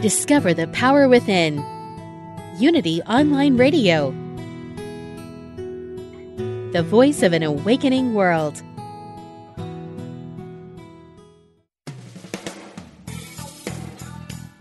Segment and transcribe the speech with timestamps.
[0.00, 1.58] Discover the power within.
[2.56, 4.12] Unity Online Radio.
[6.70, 8.62] The voice of an awakening world.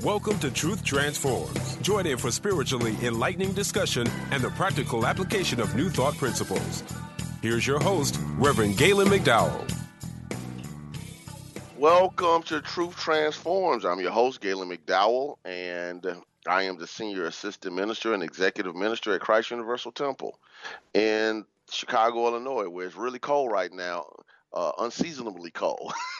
[0.01, 1.75] Welcome to Truth Transforms.
[1.83, 6.83] Join in for spiritually enlightening discussion and the practical application of new thought principles.
[7.43, 9.86] Here's your host, Reverend Galen McDowell.
[11.77, 13.85] Welcome to Truth Transforms.
[13.85, 16.03] I'm your host, Galen McDowell, and
[16.47, 20.39] I am the Senior Assistant Minister and Executive Minister at Christ Universal Temple
[20.95, 24.07] in Chicago, Illinois, where it's really cold right now
[24.53, 25.93] uh, unseasonably cold.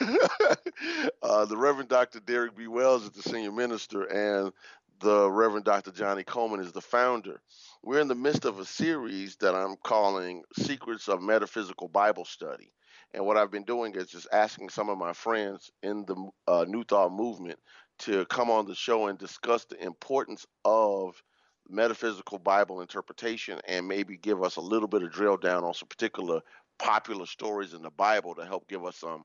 [1.24, 2.20] uh, the Reverend Dr.
[2.20, 2.68] Derek B.
[2.68, 4.52] Wells is the senior minister, and
[5.00, 5.90] the Reverend Dr.
[5.90, 7.40] Johnny Coleman is the founder.
[7.82, 12.70] We're in the midst of a series that I'm calling Secrets of Metaphysical Bible Study.
[13.14, 16.64] And what I've been doing is just asking some of my friends in the uh,
[16.68, 17.58] New Thought movement
[18.00, 21.20] to come on the show and discuss the importance of
[21.68, 25.88] metaphysical Bible interpretation and maybe give us a little bit of drill down on some
[25.88, 26.40] particular
[26.78, 29.24] popular stories in the Bible to help give us some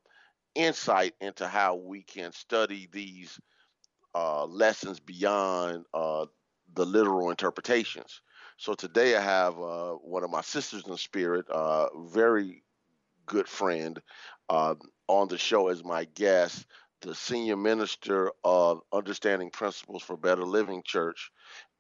[0.56, 3.40] insight into how we can study these
[4.16, 6.26] uh, lessons beyond uh,
[6.74, 8.22] the literal interpretations.
[8.58, 12.64] So today I have uh, one of my sisters in spirit, uh, very
[13.26, 14.02] good friend,
[14.50, 14.76] uh,
[15.08, 16.66] on the show as my guest,
[17.02, 21.32] the senior minister of Understanding Principles for Better Living Church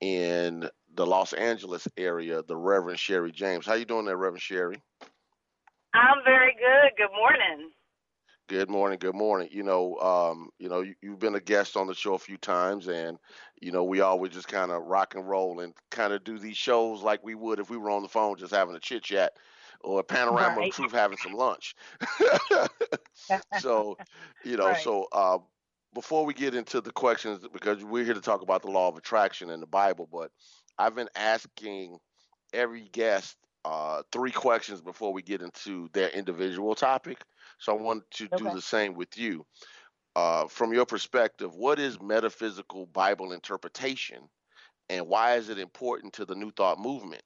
[0.02, 3.66] in the Los Angeles area, the Reverend Sherry James.
[3.66, 4.82] How you doing there, Reverend Sherry?
[5.94, 6.98] I'm very good.
[6.98, 7.72] Good morning.
[8.50, 9.00] Good morning.
[9.00, 9.48] Good morning.
[9.52, 12.38] You know, um, you know, you, have been a guest on the show a few
[12.38, 13.18] times, and
[13.62, 16.58] you know, we always just kind of rock and roll and kind of do these
[16.58, 19.32] shows like we would if we were on the phone just having a chit chat
[19.84, 20.70] or a panorama right.
[20.70, 21.76] of truth having some lunch.
[23.60, 23.98] so,
[24.44, 24.82] you know, right.
[24.82, 25.38] so uh,
[25.94, 28.98] before we get into the questions, because we're here to talk about the law of
[28.98, 30.32] attraction and the Bible, but
[30.78, 31.98] I've been asking
[32.54, 33.36] every guest
[33.66, 37.20] uh, three questions before we get into their individual topic.
[37.60, 38.44] So I want to okay.
[38.44, 39.46] do the same with you.
[40.16, 44.20] Uh, from your perspective, what is metaphysical Bible interpretation
[44.90, 47.24] and why is it important to the New Thought movement?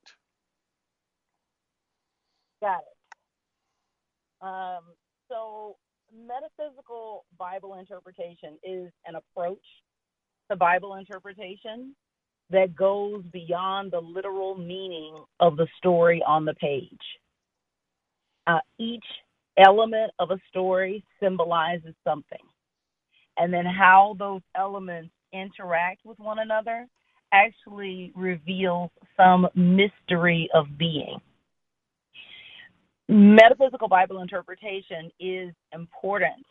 [2.62, 4.46] Got it.
[4.46, 4.84] Um,
[5.30, 5.76] so,
[6.16, 9.64] metaphysical Bible interpretation is an approach
[10.50, 11.96] to Bible interpretation
[12.50, 16.98] that goes beyond the literal meaning of the story on the page.
[18.46, 19.04] Uh, each
[19.58, 22.38] element of a story symbolizes something.
[23.38, 26.88] And then how those elements interact with one another
[27.34, 31.20] actually reveals some mystery of being.
[33.10, 36.46] Metaphysical Bible interpretation is important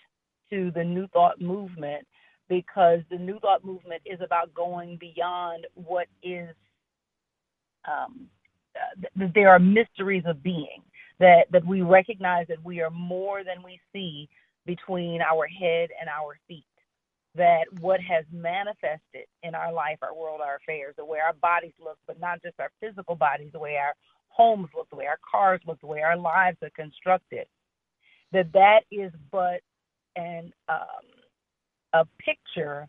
[0.51, 2.07] to the New Thought movement
[2.49, 6.55] because the New Thought movement is about going beyond what is.
[7.87, 8.29] Um,
[8.75, 10.83] uh, there are mysteries of being
[11.19, 14.29] that that we recognize that we are more than we see
[14.65, 16.65] between our head and our feet.
[17.35, 21.75] That what has manifested in our life, our world, our affairs, the way our bodies
[21.79, 23.95] look, but not just our physical bodies, the way our
[24.37, 27.47] homes look, the way our cars look, the way our lives are constructed,
[28.33, 29.61] that that is but
[30.17, 31.07] an um,
[31.93, 32.89] a picture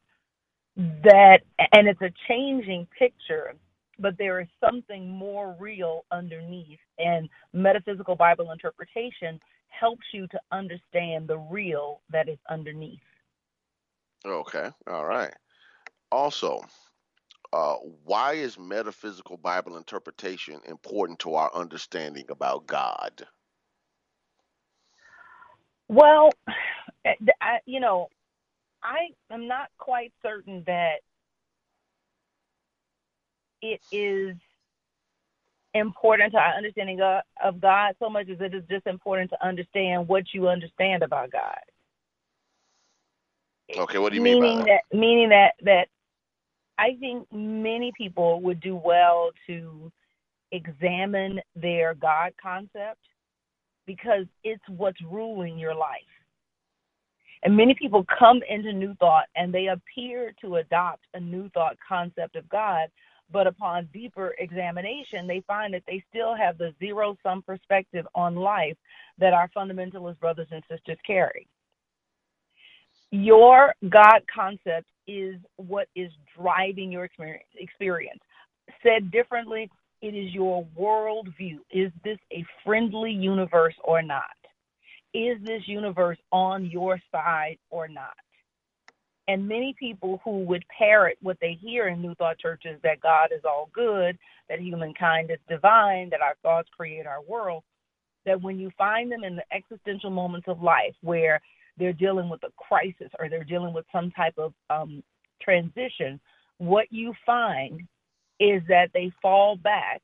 [1.03, 1.39] that,
[1.73, 3.53] and it's a changing picture,
[3.99, 6.79] but there is something more real underneath.
[6.99, 9.39] And metaphysical Bible interpretation
[9.69, 12.99] helps you to understand the real that is underneath.
[14.25, 15.33] Okay, all right.
[16.11, 16.61] Also,
[17.57, 23.25] uh, why is metaphysical Bible interpretation important to our understanding about God?
[25.87, 26.29] Well,
[27.65, 28.09] you know,
[28.83, 30.97] I am not quite certain that
[33.63, 34.35] it is
[35.73, 40.07] important to our understanding of God so much as it is just important to understand
[40.07, 41.57] what you understand about God.
[43.75, 44.81] Okay, what do you meaning mean by that?
[44.91, 44.97] that?
[44.97, 45.87] Meaning that that
[46.77, 49.91] I think many people would do well to
[50.51, 52.99] examine their God concept
[53.85, 56.01] because it's what's ruling your life.
[57.43, 61.77] And many people come into New Thought and they appear to adopt a New Thought
[61.87, 62.89] concept of God,
[63.31, 68.35] but upon deeper examination, they find that they still have the zero sum perspective on
[68.35, 68.77] life
[69.17, 71.47] that our fundamentalist brothers and sisters carry.
[73.11, 77.09] Your God concept is what is driving your
[77.57, 78.19] experience.
[78.83, 79.69] Said differently,
[80.01, 81.59] it is your worldview.
[81.71, 84.23] Is this a friendly universe or not?
[85.13, 88.15] Is this universe on your side or not?
[89.29, 93.29] And many people who would parrot what they hear in New Thought churches that God
[93.35, 94.17] is all good,
[94.47, 97.63] that humankind is divine, that our thoughts create our world,
[98.25, 101.41] that when you find them in the existential moments of life where
[101.77, 105.03] they're dealing with a crisis or they're dealing with some type of um,
[105.41, 106.19] transition,
[106.57, 107.81] what you find
[108.39, 110.01] is that they fall back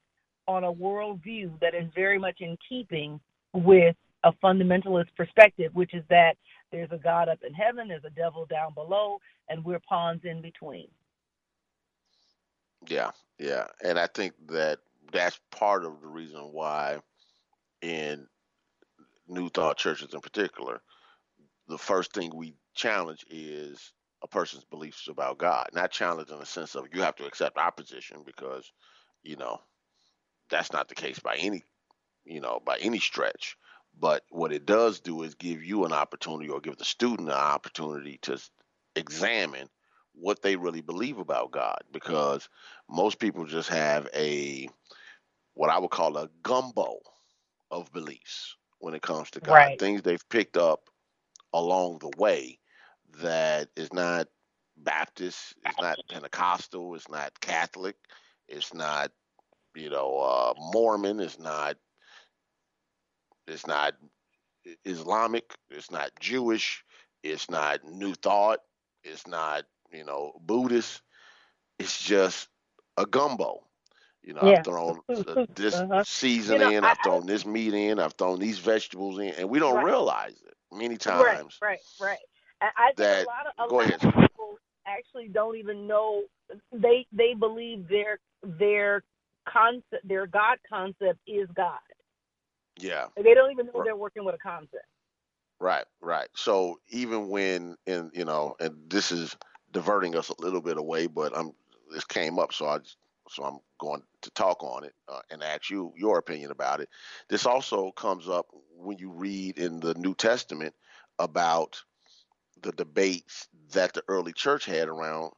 [0.47, 3.19] on a worldview that is very much in keeping
[3.53, 6.35] with a fundamentalist perspective, which is that
[6.71, 9.19] there's a God up in heaven, there's a devil down below,
[9.49, 10.87] and we're pawns in between.
[12.87, 13.65] Yeah, yeah.
[13.83, 14.79] And I think that
[15.11, 16.99] that's part of the reason why
[17.81, 18.27] in
[19.27, 20.81] New Thought churches in particular,
[21.67, 23.93] the first thing we challenge is
[24.23, 25.69] a person's beliefs about God.
[25.73, 28.71] Not challenge in the sense of you have to accept our position because,
[29.23, 29.59] you know,
[30.49, 31.63] that's not the case by any,
[32.25, 33.57] you know, by any stretch.
[33.99, 37.35] But what it does do is give you an opportunity or give the student an
[37.35, 38.39] opportunity to
[38.95, 39.69] examine
[40.13, 42.49] what they really believe about God because
[42.89, 44.69] most people just have a
[45.55, 46.99] what I would call a gumbo
[47.71, 49.73] of beliefs when it comes to God.
[49.73, 49.79] Right.
[49.79, 50.89] Things they've picked up
[51.53, 52.59] along the way
[53.21, 54.27] that is not
[54.77, 57.95] Baptist, it's not Pentecostal, it's not Catholic,
[58.47, 59.11] it's not
[59.75, 61.77] you know uh, Mormon, it's not
[63.47, 63.95] it's not
[64.85, 66.83] Islamic, it's not Jewish,
[67.23, 68.59] it's not New Thought,
[69.03, 71.01] it's not you know Buddhist.
[71.79, 72.49] It's just
[72.97, 73.65] a gumbo.
[74.23, 74.53] You know, Yeah.
[74.53, 75.01] I've thrown
[75.55, 76.03] this Uh-huh.
[76.03, 79.29] season You know, in, I- I've thrown this meat in, I've thrown these vegetables in,
[79.35, 79.83] and we don't Right.
[79.83, 81.57] realize it many times.
[81.61, 82.17] right, right.
[82.61, 84.03] I, I think that- a lot of a lot ahead.
[84.03, 86.23] of people actually don't even know
[86.71, 89.03] they they believe their their
[89.47, 91.79] concept their God concept is God.
[92.79, 93.85] Yeah, They don't even know Right.
[93.85, 94.85] they're working with a concept.
[95.59, 96.27] right, right.
[96.35, 99.37] So even when, and you know, and this is
[99.71, 101.53] diverting us a little bit away, but I'm
[101.91, 102.97] this came up, so I just,
[103.33, 106.89] so I'm going to talk on it uh, and ask you your opinion about it.
[107.29, 108.47] This also comes up
[108.77, 110.73] when you read in the New Testament
[111.19, 111.81] about
[112.61, 115.31] the debates that the early church had around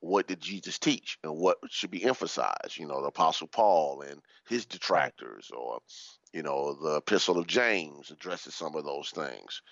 [0.00, 2.76] what did Jesus teach and what should be emphasized.
[2.76, 5.80] You know, the Apostle Paul and his detractors, or
[6.32, 9.62] you know, the Epistle of James addresses some of those things.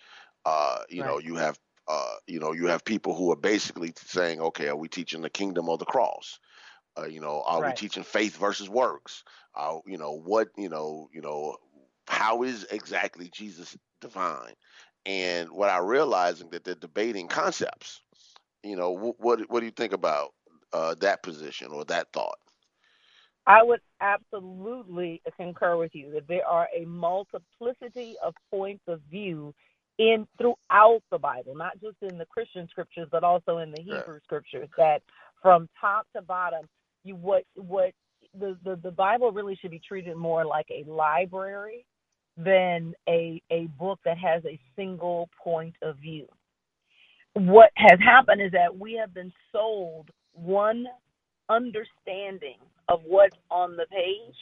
[0.45, 1.59] Uh, you know, you have
[1.89, 5.31] uh, you know, you have people who are basically saying, okay, are we teaching the
[5.31, 6.41] kingdom of the cross?
[6.99, 9.25] Uh, you know, are we teaching faith versus works?
[9.55, 11.57] Uh, you know, what you know, you know,
[12.09, 14.55] how is exactly Jesus divine?
[15.07, 18.03] And what I realizing that they're debating concepts.
[18.65, 20.35] You know, wh- what what do you think about
[20.73, 22.39] uh, that position or that thought?
[23.47, 29.55] I would absolutely concur with you that there are a multiplicity of points of view
[29.99, 34.03] in throughout the Bible, not just in the Christian scriptures, but also in the Yeah.
[34.05, 34.69] Hebrew scriptures.
[34.77, 35.03] That
[35.43, 36.67] from top to bottom,
[37.07, 37.93] you what what
[38.39, 41.87] the, the the Bible really should be treated more like a library
[42.37, 46.27] than a a book that has a single point of view.
[47.35, 50.87] What has happened is that we have been sold one
[51.49, 52.59] understanding
[52.89, 54.35] of what's on the page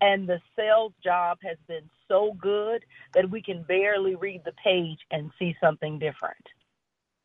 [0.00, 2.84] and the sales job has been so good
[3.14, 6.36] that we can barely read the page and see something different.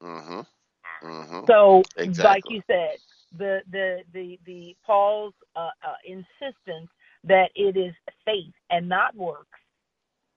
[0.02, 0.42] Mm-hmm.
[1.04, 1.46] Mm-hmm.
[1.48, 1.84] So,
[2.24, 2.98] like you said,
[3.38, 6.90] the the the the Paul's uh, uh, insistence
[7.24, 7.94] that it is
[8.26, 9.60] faith and not works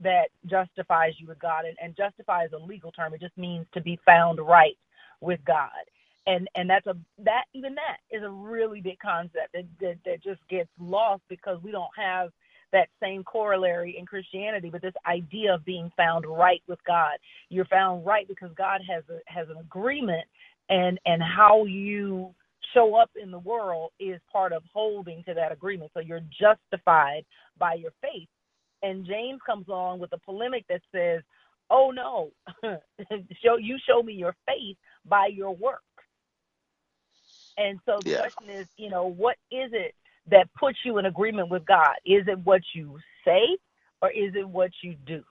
[0.00, 3.14] that justifies you with God, and, and justify is a legal term.
[3.14, 4.76] It just means to be found right
[5.20, 5.70] with God,
[6.26, 10.22] and and that's a that even that is a really big concept that that, that
[10.22, 12.30] just gets lost because we don't have
[12.72, 17.18] that same corollary in Christianity, but this idea of being found right with God.
[17.50, 20.26] You're found right because God has a, has an agreement,
[20.68, 22.34] and and how you
[22.74, 25.90] show up in the world is part of holding to that agreement.
[25.94, 27.24] So you're justified
[27.58, 28.28] by your faith.
[28.82, 31.22] And James comes along with a polemic that says,
[31.70, 32.32] "Oh no,
[33.44, 34.76] show you show me your faith
[35.06, 35.82] by your work."
[37.58, 38.20] And so the Yeah.
[38.20, 39.94] question is, you know, what is it
[40.30, 41.94] that puts you in agreement with God?
[42.04, 43.58] Is it what you say
[44.00, 45.22] or is it what you do?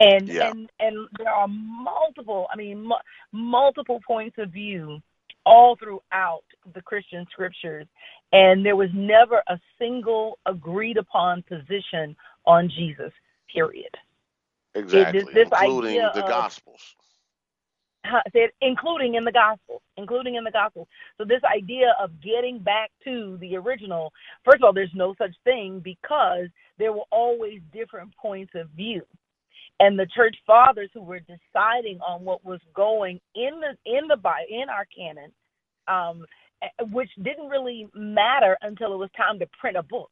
[0.00, 0.50] And Yeah.
[0.50, 2.94] and and there are multiple, I mean, mu-
[3.32, 5.00] multiple points of view
[5.46, 6.42] all throughout
[6.74, 7.86] the Christian scriptures,
[8.32, 13.12] and there was never a single agreed upon position on Jesus.
[13.54, 13.94] Period.
[14.74, 16.94] Exactly, this including idea the of- Gospels.
[18.32, 20.86] Said including in the gospel including in the gospel
[21.18, 24.12] so this idea of getting back to the original
[24.44, 26.46] first of all there's no such thing because
[26.78, 29.02] there were always different points of view
[29.80, 34.16] and the church fathers who were deciding on what was going in the in the
[34.16, 35.32] Bible in our canon
[35.88, 36.24] um
[36.92, 40.10] which didn't really matter until it was time to print a book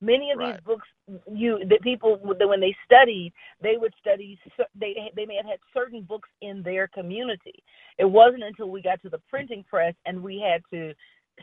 [0.00, 0.54] many of Right.
[0.54, 0.88] these books
[1.32, 3.32] you the people when they studied
[3.62, 4.38] they would study
[4.78, 7.62] they they may have had certain books in their community
[7.98, 10.92] it wasn't until we got to the printing press and we had to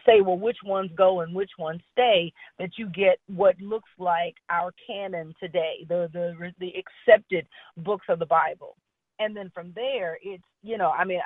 [0.05, 4.36] say well which ones go and which ones stay that you get what looks like
[4.50, 7.45] our canon today the the the accepted
[7.77, 8.75] books of the bible.
[9.19, 11.19] And then from there it's you know i mean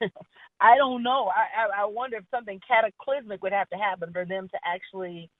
[0.00, 0.06] i
[0.60, 1.30] i don't know.
[1.34, 5.30] I, I i wonder if something cataclysmic would have to happen for them to actually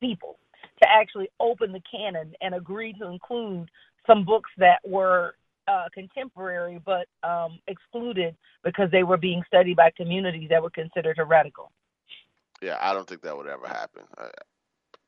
[0.00, 0.38] people
[0.82, 3.70] to actually open the canon and agree to include
[4.06, 5.34] some books that were
[5.68, 11.16] uh, contemporary but um, excluded because they were being studied by communities that were considered
[11.16, 11.70] heretical.
[12.62, 14.02] Yeah, I don't think that would ever happen.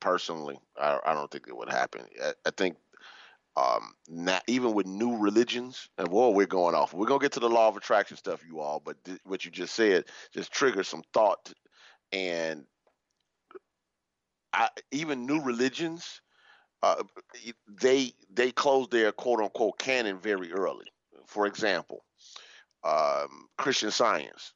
[0.01, 2.03] Personally, I, I don't think it would happen.
[2.23, 2.77] I, I think
[3.57, 6.93] um, not even with new religions, and whoa, we're going off.
[6.93, 8.81] We're gonna get to the law of attraction stuff, you all.
[8.85, 11.53] But th- what you just said just triggered some thought,
[12.13, 12.67] and
[14.53, 16.21] I, even new religions,
[16.83, 17.03] uh,
[17.81, 20.87] they they close their quote unquote canon very early.
[21.27, 22.05] For example,
[22.85, 24.53] um, Christian Science.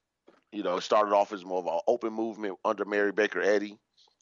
[0.53, 3.79] You know, started off as more of an open movement under Mary Baker Eddy.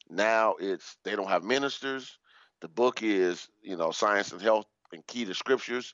[0.09, 2.17] Now it's they don't have ministers.
[2.61, 5.93] The book is, you know, Science and Health and Key to Scriptures,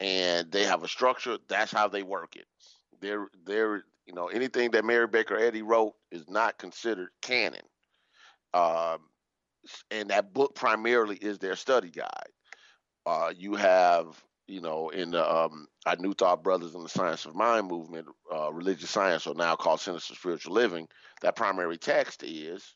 [0.00, 1.38] and they have a structure.
[1.48, 2.46] That's how they work it.
[3.00, 7.62] They're they're you know anything that Mary Baker Eddy wrote is not considered canon.
[8.54, 9.00] Um,
[9.90, 12.08] and that book primarily is their study guide.
[13.06, 14.06] Uh, you have,
[14.46, 18.06] you know, in the um, our New Thought Brothers in the Science of Mind movement,
[18.34, 20.88] uh, religious science, or now called Centers for Spiritual Living,
[21.22, 22.74] that primary text is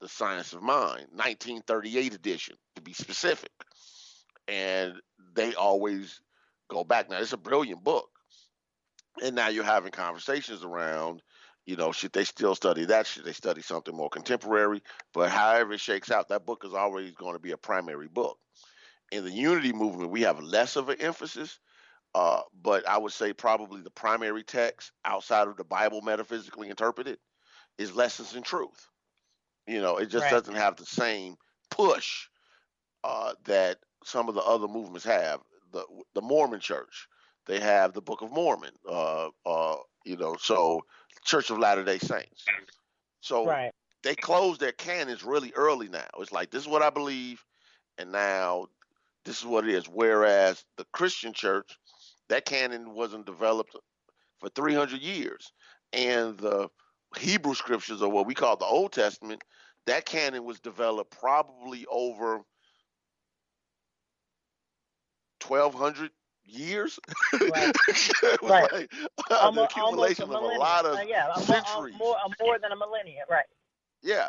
[0.00, 3.50] the Science of Mind, 1938 edition, to be specific.
[4.46, 4.94] And
[5.34, 6.20] they always
[6.68, 7.10] go back.
[7.10, 8.08] Now, it's a brilliant book.
[9.22, 11.22] And now you're having conversations around,
[11.68, 13.06] you know, should they still study that?
[13.06, 14.82] Should they study something more contemporary?
[15.12, 18.38] But however it shakes out, that book is always going to be a primary book.
[19.12, 21.60] In the unity movement, we have less of an emphasis,
[22.14, 27.18] uh, but I would say probably the primary text outside of the Bible metaphysically interpreted
[27.76, 28.88] is Lessons in Truth.
[29.66, 30.30] You know, it just Right.
[30.30, 31.36] doesn't have the same
[31.70, 32.28] push
[33.04, 35.40] uh, that some of the other movements have.
[35.72, 35.84] The
[36.14, 37.08] the Mormon Church,
[37.44, 38.72] they have the Book of Mormon.
[38.88, 40.86] Uh, uh, you know, so
[41.24, 42.44] Church of Latter Day Saints.
[43.20, 43.72] So Right.
[44.02, 46.08] they close their canons really early now.
[46.18, 47.44] It's like this is what I believe,
[47.98, 48.68] and now
[49.24, 49.88] this is what it is.
[49.88, 51.78] Whereas the Christian church,
[52.28, 53.76] that canon wasn't developed
[54.38, 55.52] for 300 years,
[55.92, 56.70] and the
[57.16, 59.42] Hebrew scriptures, or what we call the Old Testament,
[59.86, 62.42] that canon was developed probably over
[65.40, 66.10] 1,200
[66.48, 66.98] years.
[67.46, 67.72] Right.
[68.42, 68.72] Right.
[68.72, 68.90] like
[69.30, 71.94] Almo- the accumulation of a lot of Uh, yeah, a a centuries.
[71.98, 73.24] more, a more than a millennia.
[73.28, 73.46] Right.
[74.02, 74.28] Yeah,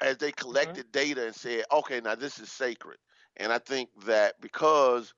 [0.00, 0.36] as they Mm-hmm.
[0.42, 2.98] collected data and said, okay, now this is sacred.
[3.36, 5.12] And I think that because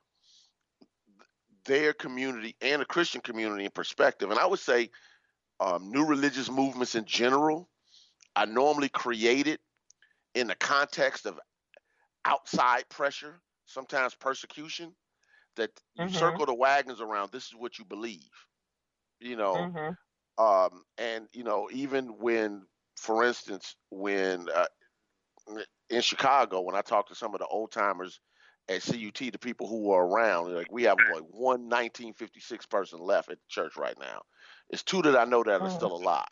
[1.64, 4.90] their community and the Christian community in perspective, and I would say
[5.60, 7.68] um, new religious movements in general
[8.36, 9.58] are normally created
[10.34, 11.38] in the context of
[12.24, 14.94] outside pressure, sometimes persecution,
[15.58, 16.10] that you Mhm.
[16.10, 18.30] circle the wagons around, this is what you believe.
[19.20, 19.94] You know, hmm
[20.38, 24.66] um, and you know even when for instance when uh,
[25.90, 28.20] in chicago when i talked to some of the old timers
[28.68, 33.30] at cut the people who were around like we have like one 1956 person left
[33.30, 34.22] at the church right now
[34.70, 35.70] it's two that i know that are Mhm.
[35.70, 36.24] still alive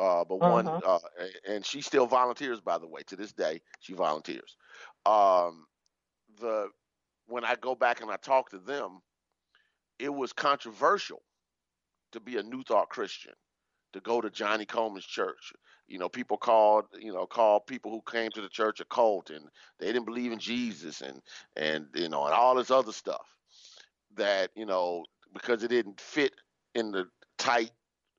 [0.00, 0.98] Uh, but one, uh,
[1.48, 3.60] and she still volunteers, by the way, to this day.
[3.80, 4.56] She volunteers.
[5.06, 5.66] Um,
[6.40, 6.68] the
[7.30, 9.00] when I go back and I talk to them,
[9.98, 11.22] it was controversial
[12.12, 13.32] to be a New Thought Christian,
[13.92, 15.52] to go to Johnny Coleman's church.
[15.86, 19.30] You know, people called, you know, called people who came to the church a cult,
[19.30, 19.44] and
[19.78, 21.20] they didn't believe in Jesus, and
[21.56, 23.26] and you know, and all this other stuff
[24.16, 26.32] that you know because it didn't fit
[26.74, 27.06] in the
[27.38, 27.70] tight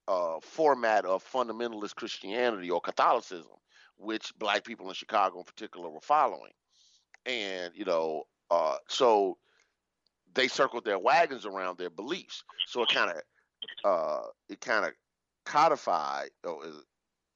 [0.07, 3.51] uh, format of fundamentalist Christianity or Catholicism,
[3.97, 6.51] which black people in Chicago in particular were following.
[7.25, 9.38] And, you know, uh, so
[10.34, 12.43] they circled their wagons around their beliefs.
[12.67, 13.17] So it kind of,
[13.84, 14.91] uh, it kind of
[15.46, 16.53] codified uh,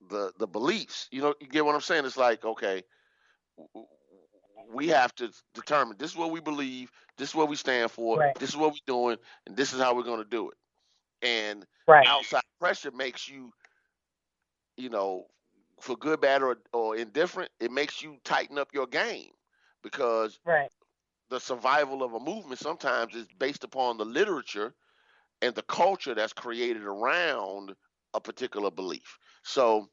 [0.09, 1.07] the the beliefs.
[1.11, 2.05] You know, you get what I'm saying?
[2.05, 2.83] It's like, okay,
[4.71, 8.19] we have to determine this is what we believe, this is what we stand for,
[8.19, 8.35] right.
[8.39, 9.17] this is what we're doing,
[9.47, 10.57] and this is how we're going to do it
[11.25, 12.05] and right.
[12.07, 13.51] outside pressure makes you,
[14.77, 15.25] you know,
[15.81, 19.31] for good, bad, or, or indifferent, it makes you tighten up your game
[19.83, 20.69] because right.
[21.35, 24.73] The survival of a movement sometimes is based upon the literature
[25.41, 27.75] and the culture that's created around
[28.13, 29.19] a particular belief.
[29.43, 29.89] So,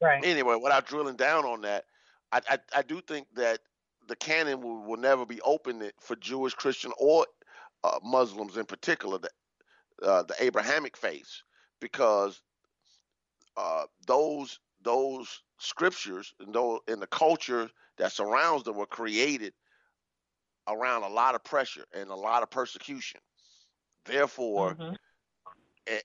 [0.00, 0.24] right.
[0.24, 1.86] anyway, without drilling down on that,
[2.30, 3.58] I, I, I do think that
[4.06, 7.26] the canon will, will never be open for Jewish, Christian, or
[7.82, 9.18] uh, Muslims in particular.
[9.18, 9.32] That
[10.04, 11.42] uh, the Abrahamic faith
[11.80, 12.40] because
[13.56, 19.52] uh, those those scriptures and those in the culture that surrounds them were created
[20.68, 23.20] around a lot of pressure and a lot of persecution.
[24.04, 24.94] Therefore, mm-hmm.
[25.88, 26.00] Eh,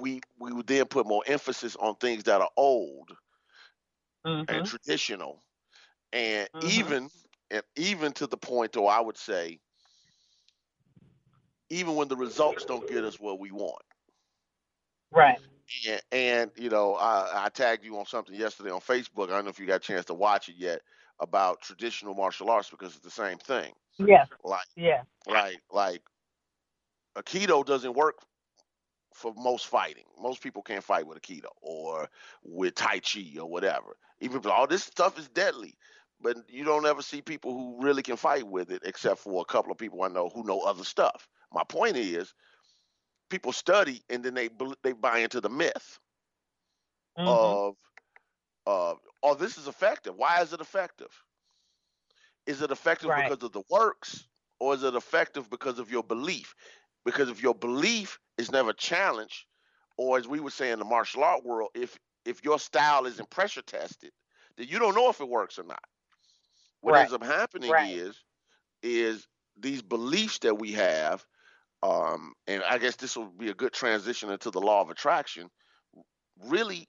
[0.00, 3.10] we we would then put more emphasis on things that are old
[4.24, 4.54] mm-hmm.
[4.54, 5.42] and traditional,
[6.12, 6.68] and mm-hmm.
[6.68, 7.08] even
[7.50, 9.58] and even to the point, or I would say,
[11.70, 13.82] even when the results don't get us what we want.
[15.10, 15.38] Right.
[15.88, 19.24] And, and you know, I, I, tagged you on something yesterday on Facebook.
[19.24, 20.82] I don't know if you got a chance to watch it yet
[21.20, 23.72] about traditional martial arts because it's the same thing.
[23.98, 24.24] Yeah.
[24.42, 25.02] Like yeah.
[25.26, 26.02] Like like
[27.16, 28.16] Aikido doesn't work
[29.12, 30.04] for most fighting.
[30.20, 32.08] Most people can't fight with Aikido or
[32.42, 33.96] with Tai Chi or whatever.
[34.20, 35.76] Even all this stuff is deadly,
[36.20, 39.52] but you don't ever see people who really can fight with it, except for a
[39.52, 41.28] couple of people I know who know other stuff.
[41.52, 42.34] My point is,
[43.30, 44.48] people study and then they
[44.82, 45.98] they buy into the myth
[47.18, 47.28] mm-hmm.
[47.28, 47.76] of
[48.66, 50.14] uh, oh, this is effective.
[50.16, 51.10] Why is it effective?
[52.46, 53.28] Is it effective right.
[53.28, 54.26] because of the works,
[54.60, 56.54] or is it effective because of your belief?
[57.04, 59.44] Because if your belief is never challenged,
[59.96, 63.30] or as we would say in the martial art world, if if your style isn't
[63.30, 64.10] pressure tested,
[64.56, 65.84] then you don't know if it works or not.
[66.80, 67.02] What right.
[67.02, 67.94] ends up happening right.
[67.94, 68.16] is
[68.82, 71.24] is these beliefs that we have
[71.84, 75.50] um, and I guess this will be a good transition into the law of attraction,
[76.48, 76.88] really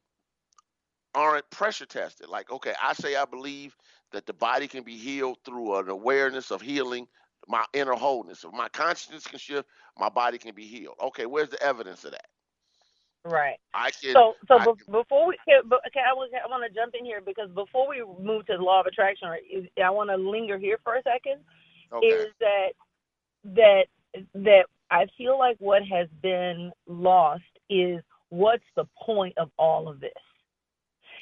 [1.15, 2.29] aren't pressure tested.
[2.29, 3.75] Like, okay, I say I believe
[4.11, 7.07] that the body can be healed through an awareness of healing
[7.47, 8.43] my inner wholeness.
[8.43, 10.95] If my consciousness can shift, my body can be healed.
[11.01, 12.27] Okay, where's the evidence of that?
[13.23, 13.57] Right.
[13.73, 14.13] I can.
[14.13, 17.49] So, so I, before we, can, okay, I I want to jump in here because
[17.49, 19.27] before we move to the law of attraction,
[19.83, 21.41] I want to linger here for a second.
[21.91, 22.05] Okay.
[22.05, 22.69] Is that
[23.55, 23.85] that
[24.35, 29.99] that I feel like what has been lost is what's the point of all of
[29.99, 30.11] this?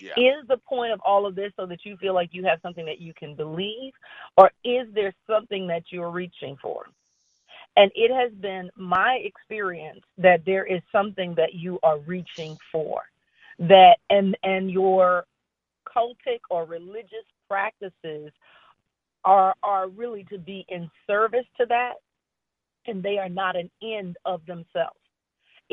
[0.04, 0.40] Yeah.
[0.40, 2.86] Is the point of all of this so that you feel like you have something
[2.86, 3.94] that you can believe,
[4.38, 6.88] or is there something that you're reaching for?
[7.78, 13.02] And it has been my experience that there is something that you are reaching for,
[13.60, 15.26] that and and your
[15.88, 18.32] cultic or religious practices
[19.26, 21.94] are are really to be in service to that
[22.88, 25.00] and they are not an end of themselves.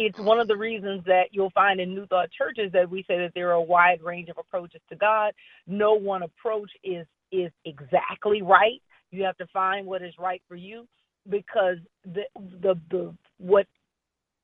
[0.03, 3.19] It's one of the reasons that you'll find in New Thought churches that we say
[3.19, 5.35] that there are a wide range of approaches to God.
[5.67, 8.81] No one approach is is exactly right.
[9.11, 10.89] You have to find what is right for you
[11.29, 12.23] because the
[12.63, 13.67] the, the what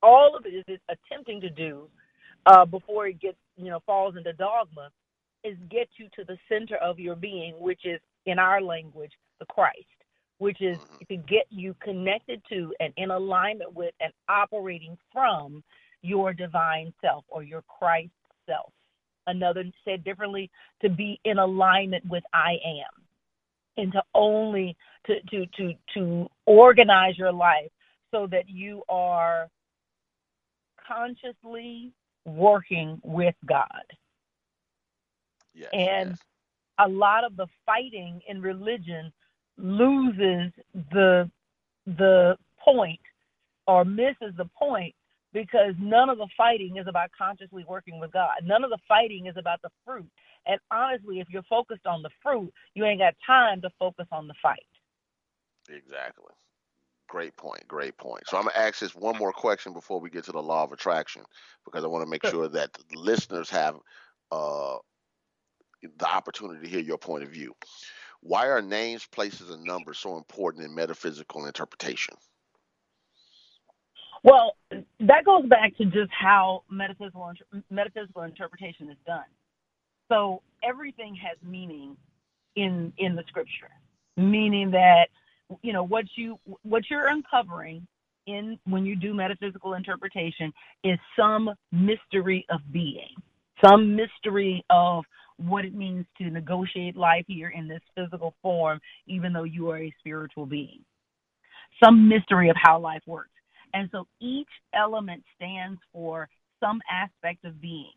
[0.03, 1.89] all of it is attempting to do
[2.45, 4.91] uh, before it gets you know falls into dogma
[5.43, 9.47] is get you to the center of your being, which is in our language the
[9.47, 9.87] Christ
[10.39, 11.05] which is mm-hmm.
[11.09, 15.63] to get you connected to and in alignment with and operating from
[16.03, 18.11] your divine self or your Christ
[18.47, 18.73] self.
[19.27, 20.51] Another said differently,
[20.83, 23.03] to be in alignment with I am.
[23.79, 27.71] And to only to to to to organize your life
[28.11, 29.49] so that you are
[30.87, 31.93] consciously
[32.25, 33.85] working with God.
[35.55, 36.19] Yes, and yes.
[36.79, 39.13] a lot of the fighting in religion
[39.59, 40.53] loses
[40.93, 41.31] the
[41.87, 43.01] the point
[43.67, 44.95] or misses the point
[45.33, 48.37] because none of the fighting is about consciously working with God.
[48.45, 50.09] None of the fighting is about the fruit.
[50.47, 54.29] And honestly, if you're focused on the fruit, you ain't got time to focus on
[54.29, 54.67] the fight.
[55.69, 56.33] Exactly.
[57.09, 57.67] Great point.
[57.69, 58.25] Great point.
[58.27, 60.73] So I'm gonna ask this one more question before we get to the law of
[60.73, 61.23] attraction,
[61.65, 62.31] because I want to make Sure.
[62.31, 63.77] sure that the listeners have
[64.33, 64.77] uh,
[65.99, 67.55] the opportunity to hear your point of view.
[68.21, 72.15] Why are names, places, and numbers so important in metaphysical interpretation?
[74.23, 77.33] Well, that goes back to just how metaphysical
[77.71, 79.25] metaphysical interpretation is done.
[80.09, 81.97] So everything has meaning
[82.57, 83.71] in in the scripture,
[84.17, 85.09] meaning that
[85.63, 87.87] you know what you what you're uncovering
[88.27, 90.53] in when you do metaphysical interpretation
[90.83, 93.15] is some mystery of being,
[93.65, 95.05] some mystery of
[95.39, 99.79] what it means to negotiate life here in this physical form, even though you are
[99.79, 100.81] a spiritual being.
[101.83, 103.31] Some mystery of how life works.
[103.75, 106.29] And so each element stands for
[106.61, 107.93] some aspect of being.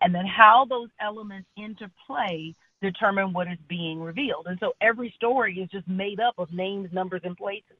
[0.00, 4.46] And then how those elements interplay determine what is being revealed.
[4.46, 7.78] And so every story is just made up of names, numbers, and places.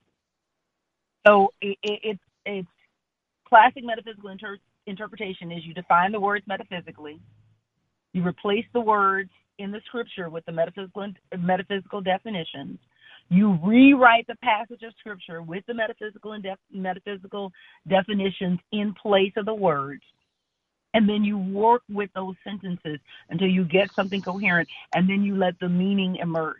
[1.26, 2.68] So it, it, it's it's
[3.46, 7.20] classic metaphysical inter- interpretation is you define the words metaphysically,
[8.12, 12.78] you replace the words in the scripture with the metaphysical metaphysical definitions.
[13.28, 17.52] You rewrite the passage of scripture with the metaphysical and def- metaphysical
[17.86, 20.02] definitions in place of the words.
[20.94, 25.36] And then you work with those sentences until you get something coherent, and then you
[25.36, 26.56] let the meaning emerge.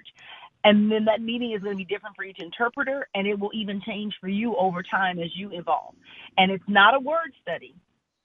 [0.65, 3.51] And then that meaning is going to be different for each interpreter, and it will
[3.55, 5.95] even change for you over time as you evolve.
[6.37, 7.75] And it's not a word study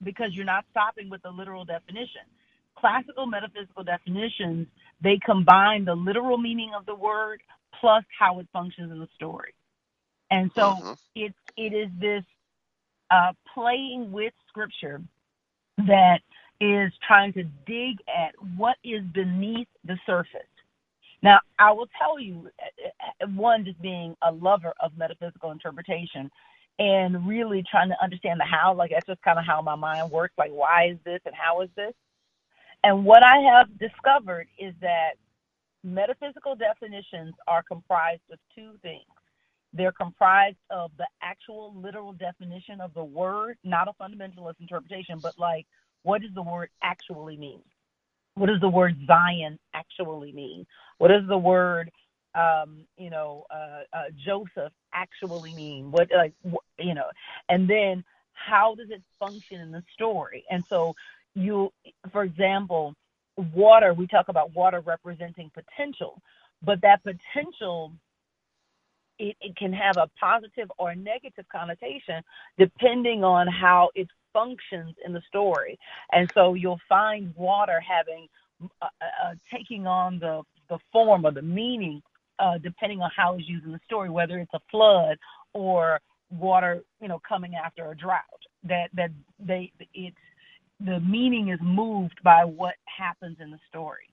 [0.04, 2.28] because you're not stopping with the literal definition.
[2.84, 4.68] Classical metaphysical definitions,
[5.02, 7.40] they combine the literal meaning of the word
[7.80, 9.54] plus how it functions in the story.
[10.32, 10.98] And so Mhm.
[11.16, 12.26] it it is this
[13.10, 15.02] uh, playing with scripture
[15.78, 16.20] that
[16.60, 20.42] is trying to dig at what is beneath the surface.
[21.22, 22.50] Now, I will tell you,
[23.36, 26.30] one, just being a lover of metaphysical interpretation
[26.80, 30.12] and really trying to understand the how, like that's just kind of how my mind
[30.12, 30.34] works.
[30.38, 31.94] Like, why is this and how is this?
[32.84, 35.12] And what I have discovered is that
[35.84, 39.06] metaphysical definitions are comprised of two things.
[39.74, 45.38] They're comprised of the actual literal definition of the word, not a fundamentalist interpretation, but
[45.40, 45.66] like,
[46.04, 47.62] what does the word actually mean?
[48.36, 50.66] What does the word Zion actually mean?
[50.98, 51.92] What does the word,
[52.36, 55.92] um, you know, uh, uh, Joseph actually mean?
[55.92, 56.34] What, like,
[56.78, 57.08] you know,
[57.50, 60.44] and then how does it function in the story?
[60.50, 60.94] And so,
[61.36, 61.72] you,
[62.12, 62.94] for example,
[63.54, 66.22] water, we talk about water representing potential,
[66.64, 67.92] but that potential
[69.20, 72.24] it, it can have a positive or a negative connotation
[72.58, 75.78] depending on how it functions in the story.
[76.12, 78.28] And so you'll find water having
[78.82, 82.02] uh, uh, taking on the the form or the meaning
[82.40, 85.18] uh, depending on how it's used in the story, whether it's a flood
[85.54, 86.00] or
[86.32, 88.24] water, you know, coming after a drought.
[88.64, 90.16] That that they it's
[90.86, 94.04] the meaning is moved by what happens in the story.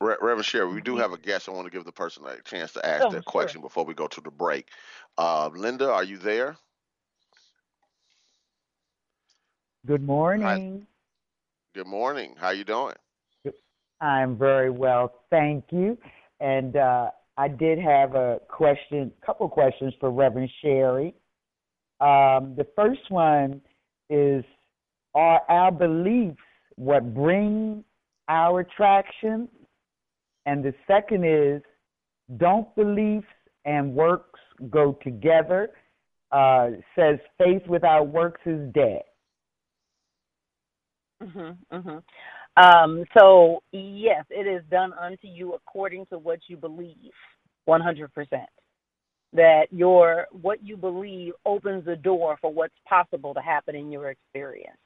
[0.00, 1.48] Re- Reverend Sherry, we do have a guest.
[1.48, 3.32] I want to give the person a chance to ask Oh, their sure.
[3.32, 4.68] question before we go to the break.
[5.16, 6.56] Uh, Linda, are you there?
[9.86, 10.86] Good morning.
[11.74, 12.34] Good morning.
[12.38, 12.94] How you doing?
[14.00, 15.96] I'm very well, thank you.
[16.40, 21.14] And uh, I did have a question, couple questions for Reverend Sherry.
[22.00, 23.60] Um, the first one
[24.10, 24.44] is:
[25.14, 26.38] Are our beliefs
[26.76, 27.84] what bring
[28.28, 29.48] our attraction?
[30.46, 31.62] And the second is:
[32.36, 33.26] Don't beliefs
[33.64, 35.70] and works go together?
[36.32, 39.02] Uh, says faith without works is dead.
[41.22, 41.98] Mm-hmm, mm-hmm.
[42.56, 47.12] Um, so yes, it is done unto you according to what you believe,
[47.66, 48.48] one hundred percent.
[49.32, 54.10] That your what you believe opens the door for what's possible to happen in your
[54.10, 54.78] experience.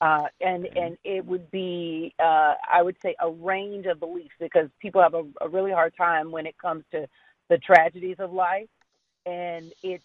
[0.00, 4.68] Uh, and and it would be uh, I would say a range of beliefs because
[4.80, 7.06] people have a, a really hard time when it comes to
[7.50, 8.68] the tragedies of life,
[9.26, 10.04] and it's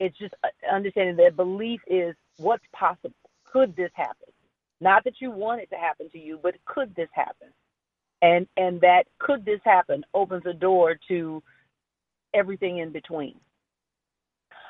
[0.00, 3.14] it's just uh, understanding that belief is what's possible.
[3.44, 4.28] Could this happen?
[4.80, 7.48] Not that you want it to happen to you, but could this happen?
[8.22, 11.40] And and that could this happen opens a door to
[12.34, 13.38] everything in between.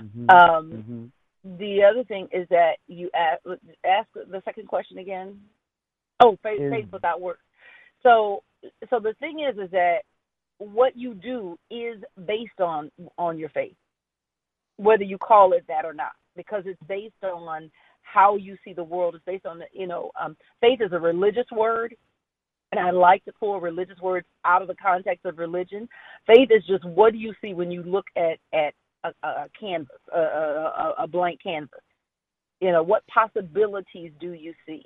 [0.03, 0.31] Mhm.
[0.31, 1.11] Um, Mhm.
[1.45, 3.41] The other thing is that you ask,
[3.85, 5.41] ask the second question again.
[6.21, 7.45] Oh, faith, Is- faith without works.
[8.03, 8.43] So,
[8.91, 9.99] so the thing is, is that
[10.59, 13.77] what you do is based on on your faith,
[14.77, 16.13] whether you call it that or not.
[16.37, 17.71] because it's based on
[18.03, 19.15] how you see the world.
[19.15, 21.95] It's based on the, you know, um, faith is a religious word,
[22.73, 25.89] and I like to pull religious words out of the context of religion.
[26.27, 29.99] Faith is just what do you see when you look at at a, a canvas,
[30.15, 31.81] a, a, a blank canvas.
[32.61, 34.85] You know, what possibilities do you see?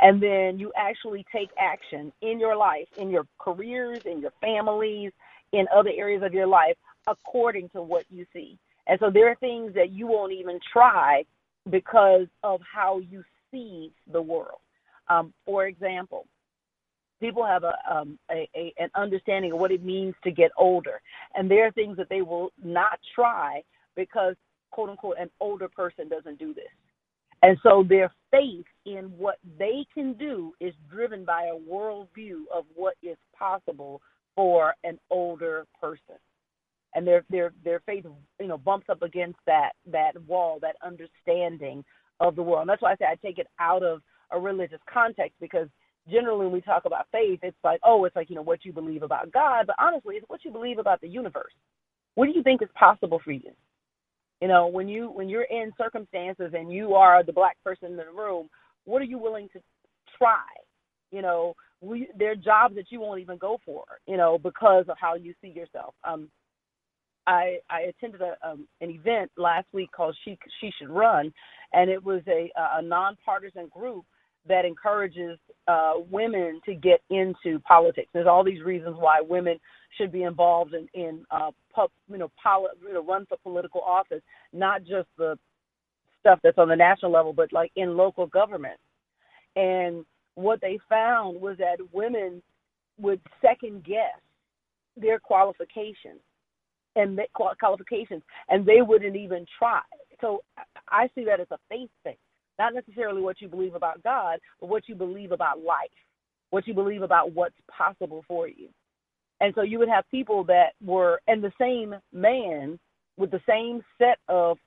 [0.00, 5.12] And then you actually take action in your life, in your careers, in your families,
[5.52, 8.58] in other areas of your life according to what you see.
[8.86, 11.24] And so there are things that you won't even try
[11.70, 14.58] because of how you see the world.
[15.08, 16.26] Um, for example,
[17.22, 21.00] people have a, um, a, a an understanding of what it means to get older,
[21.34, 23.62] and there are things that they will not try
[23.96, 24.34] because
[24.72, 26.68] quote unquote an older person doesn't do this.
[27.42, 32.64] And so their faith in what they can do is driven by a worldview of
[32.74, 34.00] what is possible
[34.36, 36.16] for an older person.
[36.94, 38.04] And their their their faith,
[38.40, 41.84] you know, bumps up against that that wall, that understanding
[42.20, 42.62] of the world.
[42.62, 45.68] And that's why I say I take it out of a religious context because
[46.10, 48.72] generally when we talk about faith, it's like, oh, it's like, you know, what you
[48.72, 51.52] believe about God, but honestly, it's what you believe about the universe.
[52.14, 53.50] What do you think is possible for you?
[54.40, 57.96] You know, when you when you're in circumstances and you are the black person in
[57.96, 58.48] the room,
[58.84, 59.60] what are you willing to
[60.18, 60.42] try?
[61.12, 64.86] You know, we there are jobs that you won't even go for, you know, because
[64.88, 65.94] of how you see yourself.
[66.02, 66.28] Um,
[67.26, 71.32] I I attended a um, an event last week called She She Should Run,
[71.72, 74.04] and it was a a nonpartisan group
[74.48, 78.08] that encourages uh, women to get into politics.
[78.12, 79.58] There's all these reasons why women
[79.98, 83.80] should be involved in in uh, pub, you know, poli- you know, run for political
[83.82, 85.38] office, not just the
[86.20, 88.78] stuff that's on the national level, but like in local government.
[89.56, 92.42] And what they found was that women
[92.98, 94.20] would second guess
[94.96, 96.20] their qualifications
[96.96, 97.18] and
[97.58, 99.80] qualifications, and they wouldn't even try.
[100.20, 100.42] So
[100.88, 102.16] I see that as a faith thing.
[102.62, 105.90] Not necessarily what you believe about God, but what you believe about life,
[106.50, 108.68] what you believe about what's possible for you.
[109.40, 112.78] And so you would have people that were, and the same man
[113.16, 114.58] with the same set of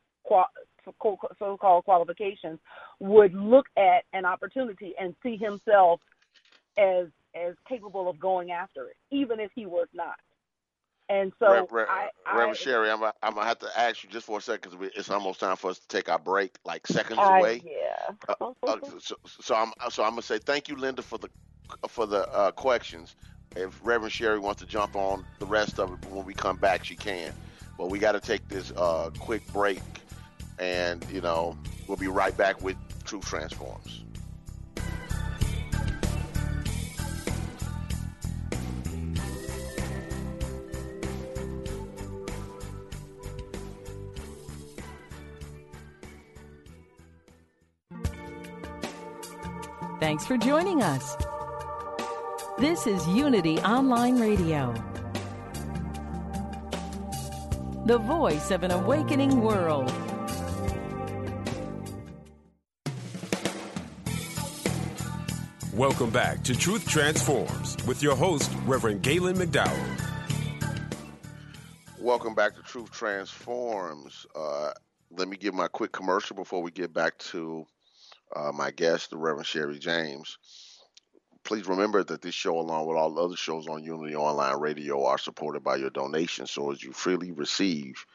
[1.39, 2.59] so-called qualifications
[2.99, 6.01] would look at an opportunity and see himself
[6.77, 10.15] as as capable of going after it, even if he was not.
[11.07, 14.25] And so, Reverend, I, Reverend I, Sherry, I'm, I'm gonna have to ask you just
[14.25, 17.19] for a second because it's almost time for us to take our break, like seconds
[17.21, 17.61] away.
[17.63, 18.15] yeah.
[18.39, 21.29] Uh, uh, so, so I'm so I'm gonna say thank you, Linda, for the
[21.87, 23.15] for the uh, questions.
[23.55, 26.83] If Reverend Sherry wants to jump on the rest of it when we come back,
[26.83, 27.33] she can.
[27.77, 29.81] But we got to take this uh, quick break,
[30.59, 34.04] and you know we'll be right back with Truth Transforms.
[49.99, 51.15] Thanks for joining us.
[52.57, 54.73] This is Unity Online Radio,
[57.85, 59.89] the voice of an awakening world.
[65.73, 70.01] Welcome back to Truth Transforms with your host, Reverend Galen McDowell.
[72.01, 74.25] Welcome back to Truth Transforms.
[74.35, 74.71] Uh,
[75.11, 77.65] let me give my quick commercial before we get back to
[78.35, 80.37] uh, my guest, the Reverend Sherry James.
[81.43, 85.17] Please remember that this show, along with all other shows on Unity Online Radio, are
[85.17, 86.51] supported by your donations.
[86.51, 88.05] So as you freely receive,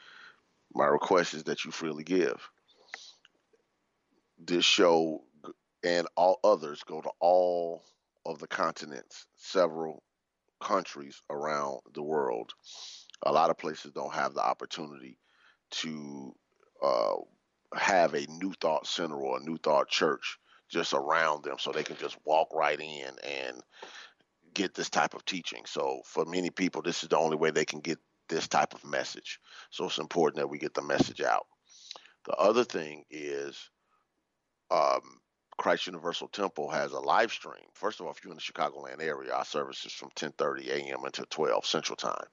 [0.75, 2.49] my request is that you freely give.
[4.39, 5.23] This show
[5.85, 7.85] and all others go to all
[8.27, 10.03] of the continents, several
[10.61, 12.53] countries around the world.
[13.23, 15.19] A lot of places don't have the opportunity
[15.71, 16.35] to
[16.83, 17.15] uh,
[17.75, 21.83] have a New Thought Center or a New Thought Church just around them so they
[21.83, 23.63] can just walk right in and
[24.55, 25.63] get this type of teaching.
[25.67, 28.85] So for many people, this is the only way they can get this type of
[28.85, 29.41] message.
[29.71, 31.47] So it's important that we get the message out.
[32.27, 33.71] The other thing is
[34.71, 35.21] um,
[35.59, 37.65] Christ Universal Temple has a live stream.
[37.75, 41.05] First of all, if you're in the Chicagoland area, our service is from 10:30 a.m.
[41.05, 42.27] until 12 Central Time.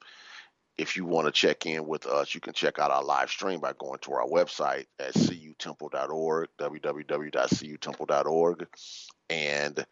[0.77, 3.59] If you want to check in with us, you can check out our live stream
[3.59, 8.67] by going to our website at cutemple.org, www.cutemple.org,
[9.29, 9.85] and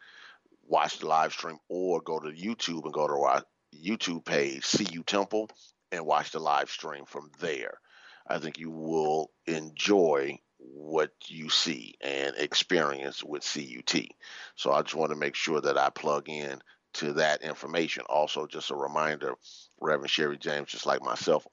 [0.68, 3.42] watch the live stream, or go to YouTube and go to our
[3.76, 5.50] YouTube page, CU Temple,
[5.92, 7.80] and watch the live stream from there.
[8.28, 14.08] I think you will enjoy what you see and experience with CUT.
[14.56, 16.62] So I just want to make sure that I plug in
[16.96, 18.04] to that information.
[18.10, 19.36] Also, just a reminder,
[19.80, 21.46] Reverend Sherry James, just like myself,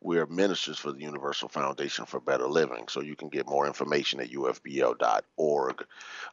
[0.00, 2.86] we're ministers for the Universal Foundation for Better Living.
[2.88, 5.84] So you can get more information at ufbl.org.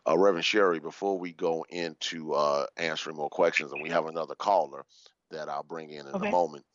[0.08, 4.36] Uh, Reverend Sherry, before we go into uh, answering more questions, and we have another
[4.36, 4.84] caller
[5.32, 6.28] that I'll bring in in okay.
[6.28, 6.66] a moment.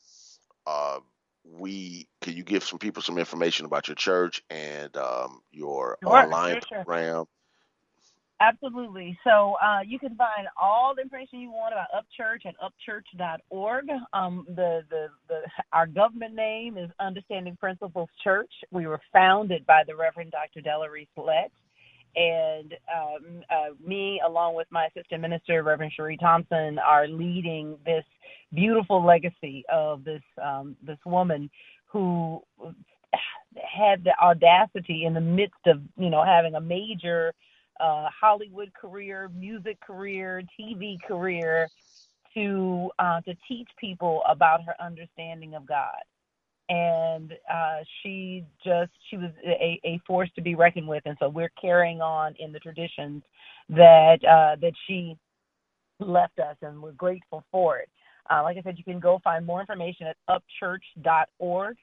[0.66, 1.00] Uh,
[1.44, 6.12] we can you give some people some information about your church and um, your sure,
[6.12, 7.26] online sure, program
[8.40, 9.18] Absolutely.
[9.24, 13.84] So uh, you can find all the information you want about Upchurch at upchurch.org.
[14.12, 15.40] Um, the, the, the,
[15.72, 18.50] our government name is Understanding Principles Church.
[18.70, 20.60] We were founded by the Reverend Dr.
[20.60, 21.50] Della Reese Lett.
[22.14, 28.04] And um, uh, me, along with my assistant minister, Reverend Cherie Thompson, are leading this
[28.54, 31.50] beautiful legacy of this um, this woman
[31.86, 32.42] who
[33.54, 37.34] had the audacity in the midst of you know having a major
[37.80, 41.68] uh, Hollywood career, music career, TV career,
[42.34, 46.02] to uh, to teach people about her understanding of God.
[46.68, 51.28] And uh, she just she was a, a force to be reckoned with, and so
[51.28, 53.22] we're carrying on in the traditions
[53.68, 55.16] that uh, that she
[56.00, 57.88] left us, and we're grateful for it.
[58.30, 61.76] Uh, like I said, you can go find more information at upchurch.org